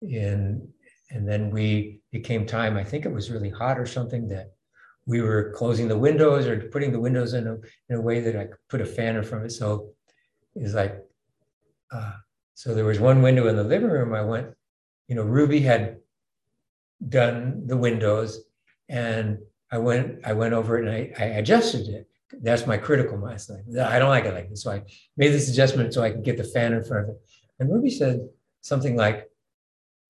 in 0.00 0.68
and 1.10 1.28
then 1.28 1.50
we 1.50 2.00
it 2.12 2.20
came 2.24 2.46
time, 2.46 2.76
I 2.76 2.84
think 2.84 3.04
it 3.04 3.12
was 3.12 3.30
really 3.30 3.50
hot 3.50 3.78
or 3.78 3.86
something 3.86 4.26
that 4.28 4.52
we 5.06 5.20
were 5.20 5.52
closing 5.54 5.86
the 5.86 5.98
windows 5.98 6.46
or 6.46 6.58
putting 6.70 6.92
the 6.92 7.00
windows 7.00 7.34
in 7.34 7.46
a, 7.46 7.54
in 7.90 7.96
a 7.96 8.00
way 8.00 8.20
that 8.20 8.36
I 8.36 8.44
could 8.46 8.58
put 8.70 8.80
a 8.80 8.86
fan 8.86 9.16
in 9.16 9.22
front 9.22 9.44
of 9.44 9.50
it. 9.50 9.54
So 9.54 9.90
it's 10.54 10.72
like 10.72 10.98
uh, 11.92 12.12
so 12.54 12.74
there 12.74 12.84
was 12.84 13.00
one 13.00 13.22
window 13.22 13.48
in 13.48 13.56
the 13.56 13.64
living 13.64 13.90
room. 13.90 14.14
I 14.14 14.22
went, 14.22 14.48
you 15.08 15.16
know, 15.16 15.22
Ruby 15.22 15.60
had 15.60 15.98
done 17.08 17.66
the 17.66 17.76
windows, 17.76 18.40
and 18.88 19.38
I 19.70 19.78
went, 19.78 20.20
I 20.24 20.32
went 20.32 20.54
over 20.54 20.78
it 20.78 20.86
and 20.86 20.94
I, 20.94 21.12
I 21.18 21.26
adjusted 21.38 21.88
it. 21.88 22.08
That's 22.42 22.66
my 22.66 22.76
critical 22.76 23.16
mind. 23.18 23.40
Like, 23.48 23.86
I 23.86 23.98
don't 23.98 24.08
like 24.08 24.24
it 24.24 24.34
like 24.34 24.48
this. 24.48 24.62
So 24.62 24.70
I 24.70 24.82
made 25.16 25.32
this 25.32 25.50
adjustment 25.50 25.92
so 25.92 26.02
I 26.02 26.10
could 26.10 26.24
get 26.24 26.36
the 26.36 26.44
fan 26.44 26.72
in 26.72 26.84
front 26.84 27.08
of 27.08 27.16
it. 27.16 27.20
And 27.58 27.72
Ruby 27.72 27.90
said 27.90 28.20
something 28.60 28.96
like, 28.96 29.28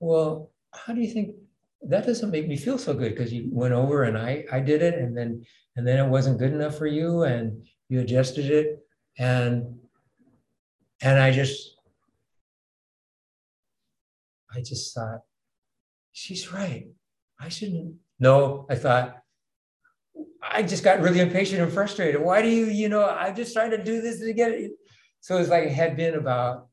Well, 0.00 0.50
how 0.72 0.92
do 0.92 1.00
you 1.00 1.08
think 1.08 1.36
that 1.82 2.06
doesn't 2.06 2.30
make 2.30 2.46
me 2.46 2.56
feel 2.56 2.78
so 2.78 2.94
good? 2.94 3.14
Because 3.14 3.32
you 3.32 3.48
went 3.50 3.74
over 3.74 4.04
and 4.04 4.18
I 4.18 4.44
I 4.52 4.60
did 4.60 4.82
it 4.82 4.94
and 4.94 5.16
then 5.16 5.44
and 5.76 5.86
then 5.86 6.04
it 6.04 6.08
wasn't 6.08 6.38
good 6.38 6.52
enough 6.52 6.76
for 6.76 6.86
you 6.86 7.22
and 7.22 7.66
you 7.88 8.00
adjusted 8.00 8.50
it. 8.50 8.86
And 9.18 9.78
and 11.02 11.18
I 11.18 11.30
just 11.30 11.73
I 14.54 14.60
just 14.60 14.94
thought, 14.94 15.20
she's 16.12 16.52
right. 16.52 16.86
I 17.40 17.48
shouldn't. 17.48 17.96
No, 18.18 18.66
I 18.70 18.76
thought, 18.76 19.16
I 20.42 20.62
just 20.62 20.84
got 20.84 21.00
really 21.00 21.20
impatient 21.20 21.60
and 21.60 21.72
frustrated. 21.72 22.20
Why 22.20 22.42
do 22.42 22.48
you, 22.48 22.66
you 22.66 22.88
know, 22.88 23.04
I'm 23.04 23.34
just 23.34 23.52
trying 23.52 23.70
to 23.70 23.82
do 23.82 24.00
this 24.00 24.20
to 24.20 24.32
get 24.32 24.52
it. 24.52 24.72
So 25.20 25.38
it's 25.38 25.48
like 25.48 25.64
it 25.64 25.72
had 25.72 25.96
been 25.96 26.14
about, 26.14 26.68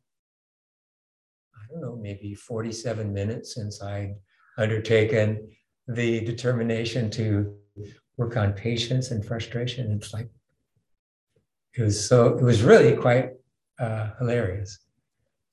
I 1.55 1.71
don't 1.71 1.81
know, 1.81 1.95
maybe 1.95 2.35
47 2.35 3.11
minutes 3.11 3.55
since 3.55 3.81
I'd 3.81 4.15
undertaken 4.57 5.49
the 5.87 6.19
determination 6.21 7.09
to 7.11 7.55
work 8.17 8.37
on 8.37 8.53
patience 8.53 9.11
and 9.11 9.25
frustration. 9.25 9.91
It's 9.93 10.13
like, 10.13 10.29
it 11.73 11.81
was 11.81 12.07
so, 12.07 12.37
it 12.37 12.43
was 12.43 12.61
really 12.61 12.95
quite 12.95 13.31
uh, 13.79 14.09
hilarious. 14.19 14.79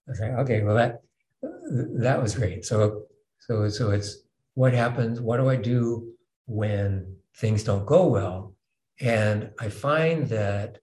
I 0.07 0.11
was 0.11 0.21
like, 0.21 0.33
okay, 0.33 0.63
well, 0.63 0.75
that, 0.75 1.03
that 1.43 2.21
was 2.21 2.35
great. 2.35 2.65
So, 2.65 3.05
so, 3.41 3.69
so 3.69 3.91
it's 3.91 4.19
what 4.55 4.73
happens? 4.73 5.21
What 5.21 5.39
do 5.39 5.49
I 5.49 5.57
do 5.57 6.13
when 6.47 7.17
things 7.37 7.63
don't 7.63 7.87
go 7.87 8.07
well? 8.07 8.55
And 9.01 9.51
I 9.61 9.69
find 9.69 10.27
that, 10.29 10.79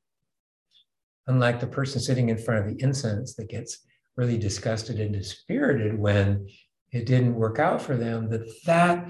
unlike 1.27 1.59
the 1.59 1.67
person 1.67 1.99
sitting 1.99 2.29
in 2.29 2.37
front 2.37 2.65
of 2.65 2.71
the 2.71 2.81
incense 2.81 3.33
that 3.35 3.49
gets 3.49 3.79
really 4.15 4.37
disgusted 4.37 4.99
and 4.99 5.13
dispirited 5.13 5.97
when 5.97 6.47
it 6.91 7.05
didn't 7.05 7.35
work 7.35 7.59
out 7.59 7.81
for 7.81 7.97
them, 7.97 8.29
that 8.29 8.47
that 8.65 9.07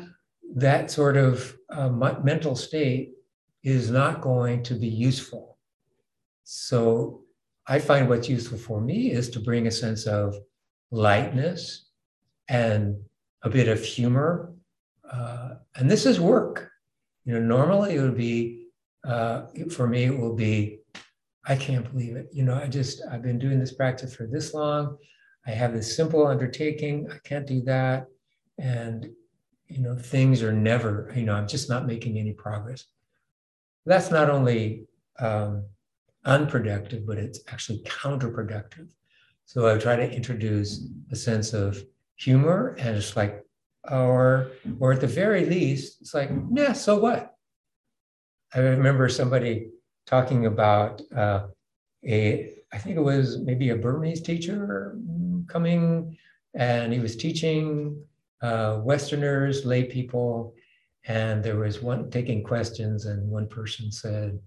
that 0.55 0.89
sort 0.89 1.17
of 1.17 1.55
uh, 1.69 1.89
mental 1.89 2.55
state 2.55 3.13
is 3.63 3.89
not 3.89 4.21
going 4.21 4.63
to 4.63 4.73
be 4.73 4.87
useful. 4.87 5.57
So 6.43 7.21
I 7.67 7.79
find 7.79 8.07
what's 8.07 8.29
useful 8.29 8.57
for 8.57 8.79
me 8.79 9.11
is 9.11 9.29
to 9.31 9.39
bring 9.39 9.67
a 9.67 9.71
sense 9.71 10.05
of 10.05 10.35
lightness 10.95 11.89
and 12.47 12.95
a 13.43 13.49
bit 13.49 13.67
of 13.67 13.83
humor. 13.83 14.53
Uh, 15.11 15.55
and 15.75 15.91
this 15.91 16.05
is 16.05 16.19
work. 16.19 16.71
You 17.25 17.33
know, 17.33 17.41
normally 17.41 17.95
it 17.95 18.01
would 18.01 18.17
be 18.17 18.67
uh, 19.05 19.45
for 19.69 19.87
me, 19.87 20.05
it 20.05 20.17
will 20.17 20.33
be, 20.33 20.79
I 21.45 21.55
can't 21.55 21.89
believe 21.91 22.15
it. 22.15 22.29
You 22.31 22.43
know, 22.43 22.55
I 22.55 22.67
just, 22.67 23.01
I've 23.11 23.21
been 23.21 23.37
doing 23.37 23.59
this 23.59 23.73
practice 23.73 24.15
for 24.15 24.25
this 24.25 24.53
long. 24.53 24.97
I 25.45 25.51
have 25.51 25.73
this 25.73 25.95
simple 25.95 26.25
undertaking. 26.25 27.07
I 27.11 27.17
can't 27.23 27.45
do 27.45 27.61
that. 27.63 28.07
And, 28.57 29.09
you 29.67 29.79
know, 29.79 29.95
things 29.95 30.41
are 30.41 30.53
never, 30.53 31.11
you 31.15 31.23
know, 31.23 31.33
I'm 31.33 31.47
just 31.47 31.69
not 31.69 31.85
making 31.85 32.17
any 32.17 32.33
progress. 32.33 32.85
That's 33.85 34.09
not 34.09 34.29
only 34.29 34.85
um, 35.19 35.65
unproductive, 36.23 37.05
but 37.05 37.17
it's 37.17 37.41
actually 37.47 37.83
counterproductive. 37.83 38.87
So 39.45 39.73
I 39.73 39.77
try 39.77 39.95
to 39.95 40.11
introduce 40.11 40.87
a 41.11 41.15
sense 41.15 41.53
of 41.53 41.83
humor 42.15 42.75
and 42.79 42.97
it's 42.97 43.15
like, 43.15 43.43
or, 43.89 44.51
or 44.79 44.93
at 44.93 45.01
the 45.01 45.07
very 45.07 45.45
least, 45.45 46.01
it's 46.01 46.13
like, 46.13 46.31
yeah, 46.53 46.73
so 46.73 46.97
what? 46.99 47.35
I 48.53 48.59
remember 48.59 49.09
somebody 49.09 49.69
talking 50.07 50.45
about 50.45 51.01
uh, 51.15 51.47
a, 52.05 52.53
I 52.73 52.77
think 52.77 52.95
it 52.97 53.01
was 53.01 53.39
maybe 53.39 53.69
a 53.69 53.75
Burmese 53.75 54.21
teacher 54.21 54.97
coming, 55.47 56.17
and 56.53 56.91
he 56.91 56.99
was 56.99 57.15
teaching 57.15 58.03
uh, 58.41 58.79
Westerners, 58.83 59.65
lay 59.65 59.83
people, 59.83 60.53
and 61.07 61.43
there 61.43 61.57
was 61.57 61.81
one 61.81 62.09
taking 62.09 62.43
questions, 62.43 63.05
and 63.05 63.29
one 63.29 63.47
person 63.47 63.91
said, 63.91 64.39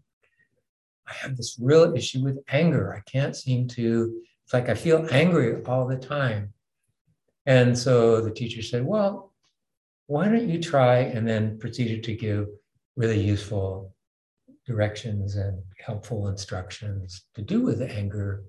I 1.07 1.13
have 1.13 1.37
this 1.37 1.57
real 1.61 1.95
issue 1.95 2.23
with 2.23 2.39
anger. 2.49 2.95
I 2.95 3.01
can't 3.11 3.37
seem 3.37 3.69
to, 3.69 4.21
it's 4.49 4.55
like 4.55 4.71
I 4.71 4.75
feel 4.75 5.07
angry 5.11 5.63
all 5.67 5.87
the 5.87 5.99
time. 5.99 6.55
And 7.45 7.77
so 7.77 8.23
the 8.23 8.31
teacher 8.31 8.63
said, 8.63 8.83
Well, 8.83 9.35
why 10.07 10.25
don't 10.25 10.49
you 10.49 10.59
try? 10.59 11.01
And 11.01 11.29
then 11.29 11.59
proceeded 11.59 12.03
to 12.05 12.17
give 12.17 12.47
really 12.97 13.21
useful 13.21 13.95
directions 14.67 15.37
and 15.37 15.63
helpful 15.85 16.29
instructions 16.29 17.27
to 17.35 17.43
do 17.43 17.61
with 17.61 17.83
anger. 17.83 18.45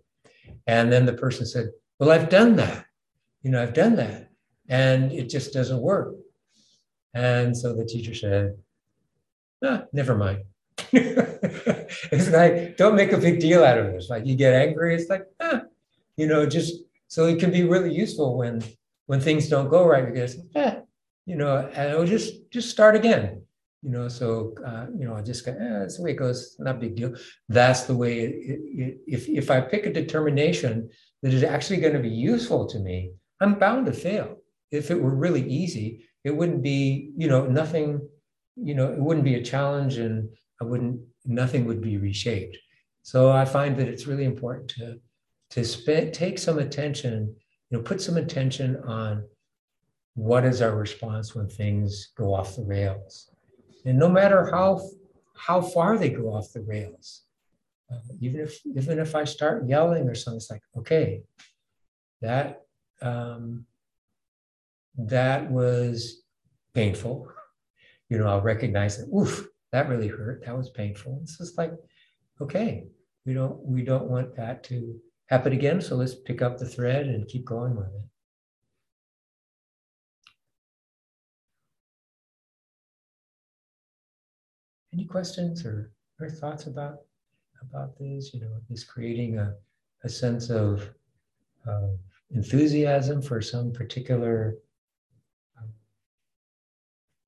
And 0.68 0.90
then 0.90 1.06
the 1.06 1.12
person 1.12 1.46
said, 1.46 1.68
Well, 2.00 2.12
I've 2.12 2.30
done 2.30 2.56
that. 2.56 2.86
You 3.42 3.52
know, 3.52 3.62
I've 3.62 3.74
done 3.74 3.98
that. 3.98 4.30
And 4.70 5.12
it 5.12 5.30
just 5.30 5.52
doesn't 5.52 5.82
work. 5.82 6.16
And 7.14 7.58
so 7.58 7.76
the 7.76 7.84
teacher 7.84 8.16
said, 8.16 8.56
ah, 9.66 9.84
never 9.92 10.16
mind. 10.16 10.44
it's 10.94 12.30
like, 12.30 12.78
don't 12.78 12.96
make 12.96 13.12
a 13.12 13.18
big 13.18 13.42
deal 13.42 13.66
out 13.66 13.78
of 13.78 13.92
this. 13.92 14.10
Like 14.10 14.26
you 14.26 14.36
get 14.36 14.54
angry, 14.54 14.96
it's 14.96 15.10
like, 15.10 15.26
you 16.20 16.28
know, 16.28 16.46
just 16.46 16.74
so 17.08 17.26
it 17.26 17.40
can 17.40 17.52
be 17.52 17.64
really 17.64 17.94
useful 17.94 18.38
when 18.38 18.62
when 19.08 19.20
things 19.20 19.50
don't 19.50 19.70
go 19.70 19.88
right 19.88 20.06
because, 20.12 20.38
eh, 20.56 20.76
you 21.26 21.36
know, 21.36 21.70
and 21.76 21.92
it'll 21.92 22.06
just 22.06 22.52
just 22.52 22.70
start 22.70 22.96
again. 22.96 23.42
You 23.82 23.92
know, 23.92 24.08
so 24.10 24.54
uh, 24.70 24.88
you 24.98 25.06
know, 25.06 25.16
I 25.16 25.22
just 25.22 25.46
go, 25.46 25.52
eh, 25.54 25.80
that's 25.80 25.98
the 25.98 26.04
way 26.04 26.12
it 26.12 26.24
goes, 26.26 26.58
not 26.60 26.76
a 26.76 26.80
big 26.80 26.96
deal. 26.96 27.16
That's 27.48 27.84
the 27.84 27.96
way. 27.96 28.14
It, 28.20 28.60
it, 28.84 28.98
if 29.08 29.30
if 29.30 29.50
I 29.50 29.62
pick 29.62 29.86
a 29.86 29.94
determination 29.94 30.90
that 31.22 31.34
is 31.34 31.44
actually 31.44 31.80
going 31.84 31.98
to 32.00 32.08
be 32.10 32.16
useful 32.34 32.68
to 32.68 32.80
me, 32.80 32.98
I'm 33.42 33.58
bound 33.58 33.86
to 33.86 33.94
fail. 33.94 34.38
If 34.72 34.92
it 34.92 35.02
were 35.02 35.16
really 35.16 35.46
easy, 35.50 36.06
it 36.24 36.32
wouldn't 36.32 36.62
be, 36.62 37.12
you 37.18 37.28
know, 37.28 37.46
nothing, 37.46 38.08
you 38.56 38.76
know, 38.76 38.92
it 38.92 39.00
wouldn't 39.00 39.26
be 39.26 39.36
a 39.36 39.44
challenge 39.44 39.98
and 39.98 40.30
I 40.62 40.66
wouldn't, 40.66 41.00
nothing 41.26 41.66
would 41.66 41.82
be 41.82 41.98
reshaped. 41.98 42.58
So 43.04 43.32
I 43.32 43.46
find 43.46 43.78
that 43.78 43.88
it's 43.88 44.06
really 44.06 44.26
important 44.26 44.70
to, 44.72 45.00
to 45.52 45.64
spend, 45.66 46.14
take 46.14 46.38
some 46.38 46.60
attention, 46.60 47.36
you 47.70 47.78
know, 47.78 47.84
put 47.84 48.02
some 48.02 48.18
attention 48.18 48.78
on 48.84 49.24
what 50.16 50.46
is 50.46 50.62
our 50.62 50.76
response 50.76 51.36
when 51.36 51.48
things 51.48 52.12
go 52.16 52.34
off 52.34 52.56
the 52.56 52.64
rails. 52.64 53.32
And 53.86 53.98
no 53.98 54.10
matter 54.10 54.50
how, 54.52 54.82
how 55.36 55.62
far 55.62 55.98
they 55.98 56.10
go 56.10 56.34
off 56.34 56.52
the 56.54 56.62
rails, 56.62 57.24
uh, 57.92 57.98
even 58.20 58.42
if 58.42 58.60
even 58.66 59.00
if 59.00 59.16
I 59.16 59.24
start 59.24 59.68
yelling 59.68 60.08
or 60.08 60.14
something, 60.14 60.38
it's 60.38 60.52
like, 60.52 60.62
okay, 60.78 61.24
that 62.22 62.62
um, 63.02 63.66
that 64.98 65.50
was 65.50 66.22
painful. 66.74 67.32
You 68.10 68.20
know, 68.20 68.28
I'll 68.28 68.42
recognize 68.42 68.98
that, 68.98 69.12
oof, 69.16 69.48
that 69.72 69.90
really 69.90 70.08
hurt. 70.08 70.44
That 70.46 70.58
was 70.58 70.70
painful. 70.70 71.20
It's 71.24 71.38
just 71.38 71.58
like, 71.58 71.74
okay, 72.42 72.86
we 73.26 73.34
don't 73.34 73.60
we 73.64 73.84
don't 73.84 74.10
want 74.10 74.36
that 74.36 74.64
to 74.66 75.00
happen 75.30 75.54
again. 75.54 75.80
So 75.80 75.96
let's 75.96 76.16
pick 76.16 76.42
up 76.42 76.58
the 76.58 76.66
thread 76.66 77.06
and 77.06 77.28
keep 77.28 77.46
going 77.46 77.76
with 77.76 77.88
it. 77.88 78.02
Any 84.94 85.06
questions 85.06 85.66
or, 85.66 85.92
or 86.20 86.30
thoughts 86.30 86.66
about 86.66 87.02
about 87.62 87.98
this? 88.00 88.34
You 88.34 88.42
know, 88.42 88.56
is 88.70 88.84
creating 88.84 89.38
a, 89.38 89.54
a 90.04 90.10
sense 90.10 90.50
of, 90.50 90.90
of 91.68 92.00
enthusiasm 92.32 93.22
for 93.22 93.40
some 93.40 93.72
particular 93.72 94.56
um, 95.58 95.70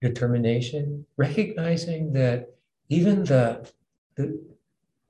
determination, 0.01 1.05
recognizing 1.17 2.11
that 2.13 2.55
even 2.89 3.23
the, 3.25 3.69
the, 4.15 4.41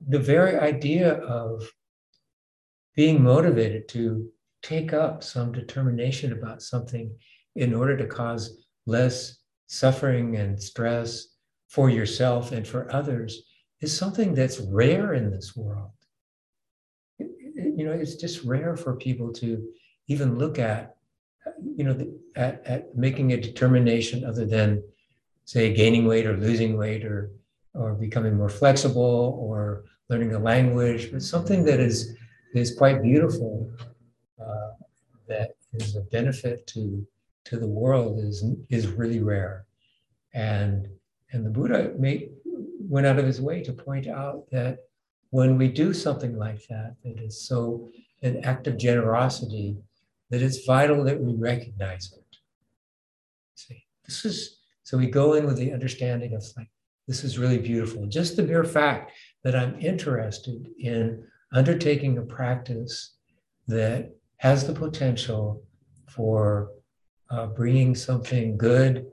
the 0.08 0.18
very 0.18 0.58
idea 0.58 1.14
of 1.14 1.66
being 2.94 3.22
motivated 3.22 3.88
to 3.88 4.28
take 4.62 4.92
up 4.92 5.22
some 5.22 5.52
determination 5.52 6.32
about 6.32 6.62
something 6.62 7.14
in 7.56 7.74
order 7.74 7.96
to 7.96 8.06
cause 8.06 8.64
less 8.86 9.38
suffering 9.66 10.36
and 10.36 10.60
stress 10.60 11.28
for 11.68 11.88
yourself 11.88 12.52
and 12.52 12.66
for 12.66 12.92
others 12.94 13.42
is 13.80 13.96
something 13.96 14.34
that's 14.34 14.60
rare 14.60 15.14
in 15.14 15.30
this 15.30 15.56
world. 15.56 15.90
You 17.18 17.84
know, 17.84 17.92
it's 17.92 18.16
just 18.16 18.44
rare 18.44 18.76
for 18.76 18.96
people 18.96 19.32
to 19.34 19.66
even 20.08 20.38
look 20.38 20.58
at 20.58 20.96
you 21.76 21.84
know, 21.84 22.06
at, 22.36 22.62
at 22.66 22.96
making 22.96 23.32
a 23.32 23.40
determination 23.40 24.24
other 24.24 24.44
than, 24.44 24.82
say, 25.44 25.72
gaining 25.72 26.06
weight 26.06 26.26
or 26.26 26.36
losing 26.36 26.76
weight 26.76 27.04
or 27.04 27.30
or 27.74 27.94
becoming 27.94 28.36
more 28.36 28.50
flexible 28.50 29.38
or 29.40 29.84
learning 30.10 30.34
a 30.34 30.38
language, 30.38 31.10
but 31.10 31.22
something 31.22 31.64
that 31.64 31.80
is 31.80 32.14
is 32.54 32.74
quite 32.76 33.02
beautiful, 33.02 33.70
uh, 34.40 34.70
that 35.28 35.56
is 35.72 35.96
a 35.96 36.00
benefit 36.00 36.66
to 36.68 37.06
to 37.44 37.56
the 37.58 37.66
world 37.66 38.20
is 38.20 38.44
is 38.68 38.86
really 38.86 39.20
rare, 39.20 39.64
and 40.34 40.88
and 41.32 41.44
the 41.46 41.50
Buddha 41.50 41.92
made 41.98 42.30
went 42.88 43.06
out 43.06 43.18
of 43.18 43.26
his 43.26 43.40
way 43.40 43.62
to 43.62 43.72
point 43.72 44.06
out 44.06 44.44
that 44.50 44.78
when 45.30 45.56
we 45.56 45.68
do 45.68 45.94
something 45.94 46.36
like 46.36 46.66
that, 46.68 46.94
that 47.04 47.18
is 47.18 47.40
so 47.40 47.88
an 48.22 48.44
act 48.44 48.66
of 48.66 48.76
generosity 48.76 49.76
that 50.30 50.42
it's 50.42 50.64
vital 50.66 51.02
that 51.04 51.20
we 51.20 51.34
recognize 51.34 52.12
it. 52.12 52.36
See, 53.54 53.84
this 54.04 54.24
is 54.24 54.58
so 54.82 54.98
we 54.98 55.06
go 55.06 55.34
in 55.34 55.46
with 55.46 55.56
the 55.56 55.72
understanding 55.72 56.34
of 56.34 56.44
like, 56.56 56.68
this 57.08 57.24
is 57.24 57.38
really 57.38 57.58
beautiful. 57.58 58.06
Just 58.06 58.36
the 58.36 58.42
mere 58.42 58.64
fact 58.64 59.12
that 59.42 59.56
I'm 59.56 59.80
interested 59.80 60.68
in 60.78 61.24
undertaking 61.52 62.18
a 62.18 62.22
practice 62.22 63.14
that 63.68 64.10
has 64.36 64.66
the 64.66 64.72
potential 64.72 65.62
for 66.08 66.70
uh, 67.30 67.46
bringing 67.46 67.94
something 67.94 68.56
good 68.56 69.06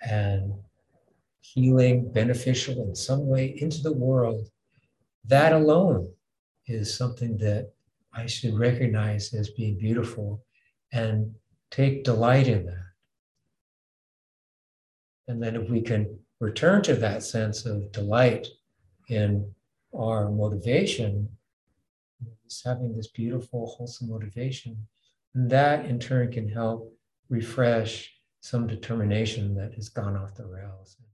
and 0.00 0.52
healing, 1.40 2.10
beneficial 2.12 2.82
in 2.84 2.94
some 2.94 3.26
way 3.26 3.54
into 3.58 3.82
the 3.82 3.92
world, 3.92 4.48
that 5.24 5.52
alone 5.52 6.08
is 6.66 6.96
something 6.96 7.36
that 7.38 7.70
I 8.14 8.26
should 8.26 8.58
recognize 8.58 9.32
as 9.34 9.50
being 9.50 9.78
beautiful 9.78 10.42
and 10.92 11.34
take 11.70 12.04
delight 12.04 12.48
in 12.48 12.66
that. 12.66 12.92
And 15.28 15.42
then 15.42 15.56
if 15.56 15.68
we 15.70 15.80
can 15.80 16.18
return 16.40 16.82
to 16.82 16.94
that 16.96 17.22
sense 17.22 17.64
of 17.64 17.92
delight 17.92 18.48
in 19.08 19.52
our 19.94 20.30
motivation, 20.30 21.28
just 22.44 22.64
having 22.64 22.94
this 22.94 23.08
beautiful, 23.08 23.66
wholesome 23.66 24.08
motivation, 24.08 24.86
and 25.34 25.50
that 25.50 25.86
in 25.86 25.98
turn 25.98 26.30
can 26.30 26.48
help 26.48 26.92
refresh 27.28 28.12
some 28.40 28.66
determination 28.66 29.54
that 29.54 29.74
has 29.74 29.88
gone 29.88 30.16
off 30.16 30.34
the 30.34 30.44
rails. 30.44 30.96